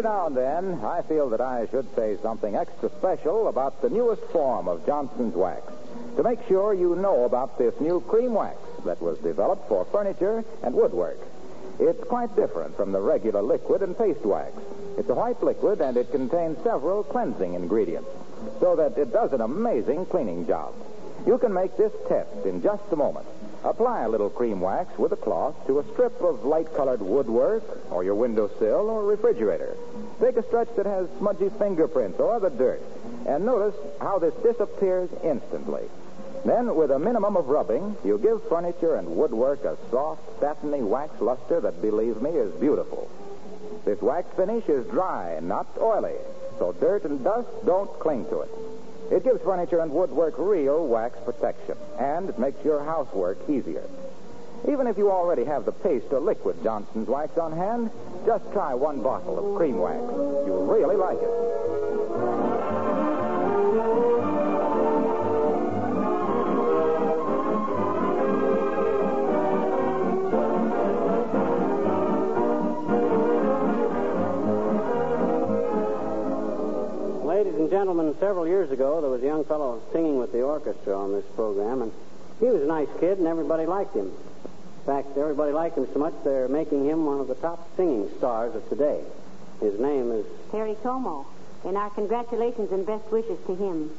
Every 0.02 0.10
now 0.10 0.26
and 0.26 0.36
then, 0.36 0.84
I 0.84 1.04
feel 1.04 1.30
that 1.30 1.42
I 1.42 1.68
should 1.70 1.86
say 1.96 2.18
something 2.24 2.56
extra 2.56 2.90
special 2.98 3.50
about 3.50 3.84
the 3.84 3.90
newest 3.92 4.24
form 4.32 4.68
of 4.68 4.84
Johnson's 4.84 5.36
wax. 5.36 5.62
To 6.16 6.24
make 6.24 6.40
sure 6.48 6.74
you 6.74 6.96
know 6.96 7.26
about 7.26 7.60
this 7.60 7.80
new 7.80 8.02
cream 8.08 8.34
wax 8.34 8.58
that 8.84 9.00
was 9.00 9.20
developed 9.20 9.68
for 9.68 9.86
furniture 9.86 10.44
and 10.64 10.74
woodwork. 10.74 11.20
It's 11.80 12.04
quite 12.06 12.36
different 12.36 12.76
from 12.76 12.92
the 12.92 13.00
regular 13.00 13.44
liquid 13.44 13.84
and 13.84 13.96
paste 13.96 14.26
wax. 14.26 14.54
It's 14.98 15.08
a 15.08 15.14
white 15.14 15.44
liquid 15.44 15.82
and 15.82 15.96
it 15.96 16.10
contains 16.10 16.58
several 16.64 17.04
cleansing 17.04 17.54
ingredients 17.54 18.10
so 18.60 18.76
that 18.78 18.98
it 18.98 19.14
does 19.14 19.34
an 19.34 19.42
amazing 19.42 20.08
cleaning 20.08 20.48
job. 20.48 20.74
You 21.28 21.38
can 21.38 21.54
make 21.54 21.78
this 21.78 21.94
test 22.10 22.48
in 22.48 22.64
just 22.64 22.92
a 22.92 22.96
moment. 22.96 23.28
Apply 23.64 24.02
a 24.02 24.10
little 24.10 24.32
cream 24.32 24.60
wax 24.60 24.98
with 24.98 25.12
a 25.12 25.16
cloth 25.16 25.54
to 25.68 25.78
a 25.78 25.84
strip 25.94 26.20
of 26.22 26.44
light-colored 26.44 27.00
woodwork 27.04 27.62
or 27.92 28.04
your 28.04 28.16
windowsill 28.16 28.90
or 28.90 29.06
refrigerator. 29.06 29.78
Take 30.22 30.38
a 30.38 30.44
stretch 30.44 30.70
that 30.78 30.86
has 30.86 31.08
smudgy 31.18 31.50
fingerprints 31.58 32.20
or 32.20 32.36
other 32.36 32.52
dirt 32.52 32.82
and 33.26 33.44
notice 33.44 33.76
how 34.00 34.20
this 34.20 34.34
disappears 34.44 35.10
instantly. 35.24 35.84
Then, 36.46 36.76
with 36.76 36.92
a 36.92 37.00
minimum 37.00 37.38
of 37.38 37.48
rubbing, 37.48 37.96
you 38.04 38.18
give 38.18 38.48
furniture 38.48 38.96
and 38.96 39.16
woodwork 39.16 39.64
a 39.64 39.78
soft, 39.90 40.22
satiny 40.40 40.82
wax 40.82 41.20
luster 41.22 41.60
that, 41.62 41.82
believe 41.82 42.22
me, 42.22 42.32
is 42.32 42.52
beautiful. 42.60 43.10
This 43.86 44.02
wax 44.02 44.28
finish 44.36 44.68
is 44.68 44.86
dry 44.88 45.40
not 45.42 45.68
oily, 45.80 46.18
so 46.60 46.72
dirt 46.74 47.04
and 47.04 47.24
dust 47.24 47.50
don't 47.66 47.92
cling 48.00 48.26
to 48.26 48.42
it. 48.42 48.50
It 49.12 49.24
gives 49.24 49.42
furniture 49.42 49.80
and 49.80 49.92
woodwork 49.92 50.36
real 50.38 50.88
wax 50.88 51.18
protection, 51.26 51.78
and 52.00 52.30
it 52.30 52.40
makes 52.40 52.64
your 52.64 52.84
housework 52.84 53.38
easier. 53.50 53.84
Even 54.70 54.86
if 54.88 54.98
you 54.98 55.12
already 55.12 55.44
have 55.44 55.66
the 55.66 55.72
paste 55.72 56.06
or 56.12 56.20
liquid 56.20 56.62
Johnson's 56.64 57.08
wax 57.08 57.38
on 57.38 57.52
hand, 57.52 57.90
just 58.26 58.44
try 58.54 58.74
one 58.74 59.02
bottle 59.02 59.40
of 59.40 59.58
cream 59.58 59.80
wax. 59.80 60.00
You'll 60.46 60.66
really 60.66 60.96
like 60.96 61.18
it. 61.18 61.30
Ladies 77.26 77.56
and 77.56 77.70
gentlemen, 77.72 78.16
several 78.20 78.48
years 78.48 78.70
ago, 78.70 79.02
there 79.02 79.10
was 79.10 79.24
a 79.24 79.26
young 79.26 79.44
fellow 79.46 79.82
singing 79.92 80.20
with 80.20 80.32
the 80.32 80.44
orchestra 80.44 80.96
on 80.96 81.12
this 81.12 81.26
program, 81.36 81.82
and 81.82 81.92
he 82.40 82.46
was 82.46 82.62
a 82.62 82.68
nice 82.68 82.90
kid, 83.00 83.18
and 83.18 83.28
everybody 83.28 83.66
liked 83.66 83.96
him. 83.96 84.12
In 84.82 84.88
fact, 84.88 85.16
everybody 85.16 85.52
liked 85.52 85.78
him 85.78 85.88
so 85.94 86.00
much 86.00 86.14
they're 86.24 86.48
making 86.48 86.86
him 86.90 87.06
one 87.06 87.20
of 87.20 87.28
the 87.28 87.36
top 87.36 87.70
singing 87.78 88.10
stars 88.18 88.56
of 88.56 88.68
today. 88.68 89.02
His 89.60 89.80
name 89.80 90.12
is. 90.12 90.26
Perry 90.50 90.76
Como. 90.82 91.28
And 91.64 91.78
our 91.78 91.92
congratulations 91.92 92.72
and 92.72 92.84
best 92.84 93.06
wishes 93.12 93.38
to 93.46 93.56
him. 93.56 93.92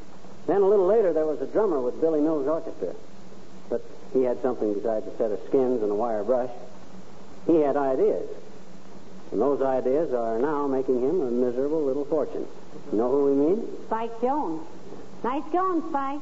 Then 0.49 0.61
a 0.61 0.67
little 0.67 0.87
later, 0.87 1.13
there 1.13 1.25
was 1.25 1.41
a 1.41 1.47
drummer 1.47 1.81
with 1.81 2.01
Billy 2.01 2.21
Mills 2.21 2.49
Orchestra, 2.49 2.95
but 3.71 3.81
he 4.13 4.25
had 4.25 4.43
something 4.43 4.75
besides 4.75 5.07
a 5.07 5.17
set 5.17 5.31
of 5.31 5.39
skins 5.47 5.83
and 5.83 5.93
a 5.93 5.95
wire 5.95 6.25
brush. 6.25 6.51
He 7.47 7.61
had 7.61 7.77
ideas, 7.77 8.29
and 9.31 9.41
those 9.41 9.63
ideas 9.63 10.13
are 10.13 10.41
now 10.41 10.67
making 10.67 11.01
him 11.01 11.21
a 11.21 11.31
miserable 11.31 11.85
little 11.85 12.05
fortune. 12.07 12.47
You 12.91 12.99
know 12.99 13.09
who 13.09 13.27
we 13.27 13.35
mean? 13.35 13.69
Spike 13.87 14.21
Jones. 14.21 14.67
Nice 15.23 15.45
going, 15.53 15.89
Spike. 15.91 16.21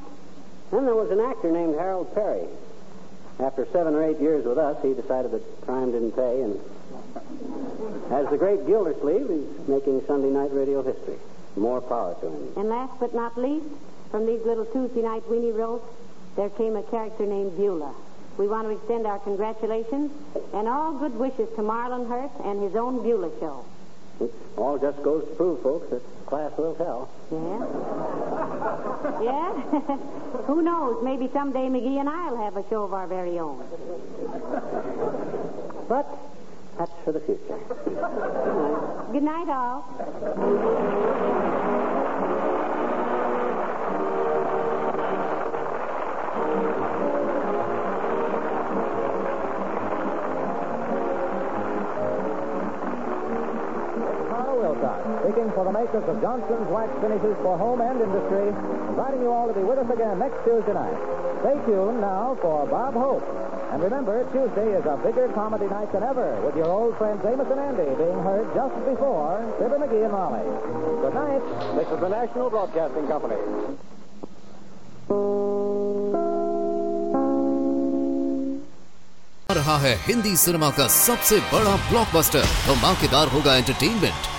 Then 0.71 0.85
there 0.85 0.95
was 0.95 1.11
an 1.11 1.21
actor 1.21 1.51
named 1.51 1.77
Harold 1.77 2.15
Peary. 2.15 2.47
After 3.41 3.67
seven 3.73 3.95
or 3.95 4.03
eight 4.03 4.21
years 4.21 4.45
with 4.45 4.59
us, 4.59 4.77
he 4.83 4.93
decided 4.93 5.31
that 5.33 5.61
crime 5.63 5.93
didn't 5.93 6.13
pay, 6.13 6.43
and 6.43 6.61
as 8.11 8.29
the 8.29 8.37
great 8.37 8.67
Gildersleeve, 8.67 9.29
he's 9.29 9.69
making 9.69 10.05
Sunday 10.07 10.29
night 10.29 10.53
radio 10.53 10.83
history. 10.83 11.17
More 11.57 11.81
power 11.81 12.15
to 12.21 12.27
him. 12.29 12.53
And 12.57 12.69
last 12.69 13.01
but 13.01 13.15
not 13.15 13.39
least, 13.39 13.67
from 14.11 14.27
these 14.27 14.45
little 14.45 14.67
Tuesday 14.67 15.03
night 15.03 15.23
weenie 15.29 15.57
roasts, 15.57 15.87
there 16.37 16.51
came 16.51 16.77
a 16.77 16.83
character 16.83 17.25
named 17.25 17.57
Beulah. 17.57 17.95
We 18.37 18.47
want 18.47 18.69
to 18.69 18.75
extend 18.75 19.07
our 19.07 19.19
congratulations 19.19 20.13
and 20.53 20.69
all 20.69 20.93
good 20.93 21.15
wishes 21.17 21.49
to 21.57 21.63
Marlin 21.63 22.09
Hurt 22.09 22.31
and 22.45 22.63
his 22.63 22.77
own 22.77 23.03
Beulah 23.03 23.31
show. 23.41 23.65
It 24.21 24.33
all 24.57 24.79
just 24.79 25.03
goes 25.03 25.25
to 25.25 25.35
prove, 25.35 25.63
folks, 25.63 25.91
that 25.91 26.03
class 26.31 26.53
will 26.57 26.75
tell. 26.77 27.11
Yeah? 27.33 27.59
yeah? 29.21 29.53
Who 30.47 30.63
knows? 30.63 31.03
Maybe 31.03 31.29
someday 31.33 31.69
McGee 31.69 31.99
and 31.99 32.09
I'll 32.09 32.37
have 32.37 32.57
a 32.57 32.65
show 32.71 32.85
of 32.85 32.95
our 32.95 33.09
very 33.09 33.39
own. 33.39 33.59
But 35.89 36.07
that's 36.79 36.93
for 37.05 37.13
the 37.13 37.21
future. 37.21 37.59
Good 39.13 39.25
night, 39.25 39.49
all. 39.49 41.27
Wilcox, 54.80 55.00
speaking 55.22 55.52
for 55.52 55.64
the 55.66 55.72
makers 55.72 56.04
of 56.08 56.22
Johnson's 56.22 56.68
Wax 56.72 56.90
Finishes 57.02 57.36
for 57.44 57.58
Home 57.58 57.82
and 57.82 58.00
Industry, 58.00 58.48
inviting 58.90 59.22
you 59.22 59.32
all 59.32 59.48
to 59.48 59.54
be 59.54 59.64
with 59.64 59.80
us 59.80 59.90
again 59.92 60.20
next 60.20 60.40
Tuesday 60.44 60.74
night. 60.74 60.98
Stay 61.42 61.58
tuned 61.66 62.00
now 62.02 62.38
for 62.42 62.66
Bob 62.68 62.94
Hope. 62.94 63.26
And 63.72 63.84
remember, 63.84 64.24
Tuesday 64.32 64.72
is 64.72 64.86
a 64.86 64.96
bigger 65.04 65.28
comedy 65.36 65.68
night 65.68 65.92
than 65.92 66.04
ever, 66.04 66.40
with 66.46 66.56
your 66.56 66.68
old 66.68 66.98
friends 66.98 67.26
Amos 67.26 67.52
and 67.52 67.60
Andy 67.60 67.90
being 68.00 68.20
heard 68.24 68.48
just 68.56 68.76
before 68.86 69.44
Fibber 69.60 69.80
McGee 69.80 70.06
and 70.06 70.14
Molly. 70.14 70.48
Good 71.04 71.14
night. 71.14 71.44
This 71.76 71.88
is 71.92 72.00
the 72.00 72.10
National 72.10 72.50
Broadcasting 72.50 73.08
Company. 73.08 73.42
आ 79.52 79.54
रहा 79.54 79.78
है 79.78 79.94
Hindi 80.06 80.36
cinema 80.44 80.70
का 80.78 80.88
सबसे 80.94 81.40
बड़ा 81.52 81.76
blockbuster 81.90 82.44
धमाकेदार 82.68 83.28
होगा 83.34 83.56
entertainment 83.56 84.39